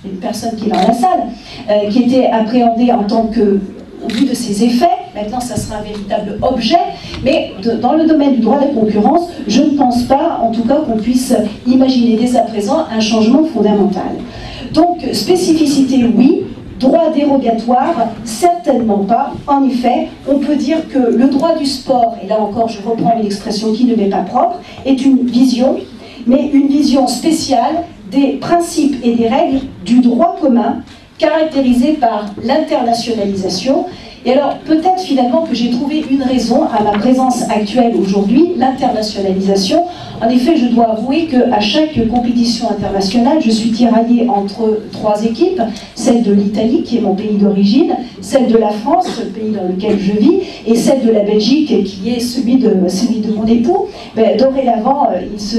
une 0.05 0.19
personne 0.19 0.57
qui 0.57 0.67
est 0.67 0.71
dans 0.71 0.81
la 0.81 0.95
salle, 0.95 1.27
euh, 1.69 1.91
qui 1.91 2.05
était 2.05 2.27
appréhendée 2.27 2.91
en 2.91 3.05
tant 3.05 3.27
que, 3.27 3.61
au 4.03 4.09
vu 4.09 4.25
de 4.25 4.35
ses 4.35 4.65
effets, 4.65 4.96
maintenant 5.17 5.41
ça 5.41 5.57
sera 5.57 5.79
un 5.79 5.83
véritable 5.83 6.39
objet, 6.43 6.79
mais 7.25 7.53
dans 7.81 7.95
le 7.95 8.07
domaine 8.07 8.35
du 8.35 8.41
droit 8.41 8.61
de 8.61 8.67
la 8.67 8.73
concurrence, 8.73 9.29
je 9.49 9.63
ne 9.63 9.71
pense 9.71 10.03
pas, 10.03 10.41
en 10.43 10.53
tout 10.53 10.65
cas, 10.65 10.77
qu'on 10.77 10.99
puisse 10.99 11.35
imaginer 11.67 12.17
dès 12.17 12.37
à 12.37 12.43
présent 12.43 12.85
un 12.91 13.01
changement 13.01 13.45
fondamental. 13.45 14.13
Donc, 14.73 14.99
spécificité, 15.13 16.05
oui, 16.15 16.45
Droit 16.79 17.11
dérogatoire, 17.11 17.95
certainement 18.25 18.99
pas. 18.99 19.33
En 19.47 19.65
effet, 19.65 20.09
on 20.29 20.41
peut 20.41 20.57
dire 20.57 20.87
que 20.89 20.99
le 20.99 21.29
droit 21.29 21.57
du 21.57 21.65
sport, 21.65 22.19
et 22.23 22.27
là 22.27 22.39
encore 22.39 22.69
je 22.69 22.83
reprends 22.87 23.19
une 23.19 23.25
expression 23.25 23.73
qui 23.73 23.87
ne 23.87 23.97
m'est 23.97 24.11
pas 24.11 24.21
propre, 24.21 24.57
est 24.85 25.03
une 25.03 25.27
vision, 25.27 25.79
mais 26.27 26.51
une 26.53 26.69
vision 26.69 27.07
spéciale 27.07 27.85
des 28.11 28.33
principes 28.33 28.97
et 29.03 29.15
des 29.15 29.27
règles 29.27 29.61
du 29.87 30.01
droit 30.01 30.37
commun, 30.39 30.83
caractérisée 31.17 31.95
par 31.95 32.27
l'internationalisation 32.45 33.87
et 34.27 34.33
alors, 34.33 34.59
peut-être 34.59 34.99
finalement 34.99 35.43
que 35.43 35.55
j'ai 35.55 35.71
trouvé 35.71 36.05
une 36.11 36.25
raison 36.25 36.65
à 36.65 36.83
ma 36.83 36.99
présence 36.99 37.43
actuelle 37.49 37.95
aujourd'hui, 37.95 38.55
l'internationalisation. 38.57 39.85
En 40.21 40.29
effet, 40.29 40.57
je 40.57 40.67
dois 40.67 40.91
avouer 40.91 41.27
qu'à 41.27 41.61
chaque 41.61 41.97
compétition 42.09 42.69
internationale, 42.69 43.39
je 43.41 43.53
suis 43.53 43.71
tiraillée 43.71 44.29
entre 44.29 44.81
trois 44.91 45.23
équipes, 45.25 45.63
celle 45.95 46.25
de 46.25 46.33
l'Italie, 46.33 46.83
qui 46.83 46.97
est 46.97 47.03
mon 47.03 47.15
pays 47.15 47.37
d'origine, 47.37 47.95
celle 48.21 48.49
de 48.49 48.59
la 48.59 48.71
France, 48.71 49.07
le 49.21 49.27
pays 49.27 49.53
dans 49.53 49.69
lequel 49.69 49.97
je 49.97 50.19
vis, 50.19 50.41
et 50.67 50.75
celle 50.75 51.07
de 51.07 51.13
la 51.13 51.21
Belgique, 51.21 51.85
qui 51.85 52.11
est 52.11 52.19
celui 52.19 52.57
de, 52.57 52.75
celui 52.89 53.21
de 53.21 53.33
mon 53.33 53.47
époux. 53.47 53.87
Ben, 54.17 54.37
dorénavant, 54.37 55.07
euh, 55.13 55.21
il 55.33 55.41
se, 55.41 55.59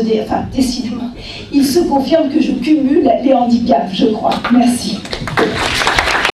décidément, 0.54 1.12
il 1.54 1.64
se 1.64 1.80
confirme 1.80 2.28
que 2.28 2.42
je 2.42 2.52
cumule 2.52 3.10
les 3.24 3.34
handicaps, 3.34 3.94
je 3.94 4.08
crois. 4.08 4.34
Merci. 4.52 4.98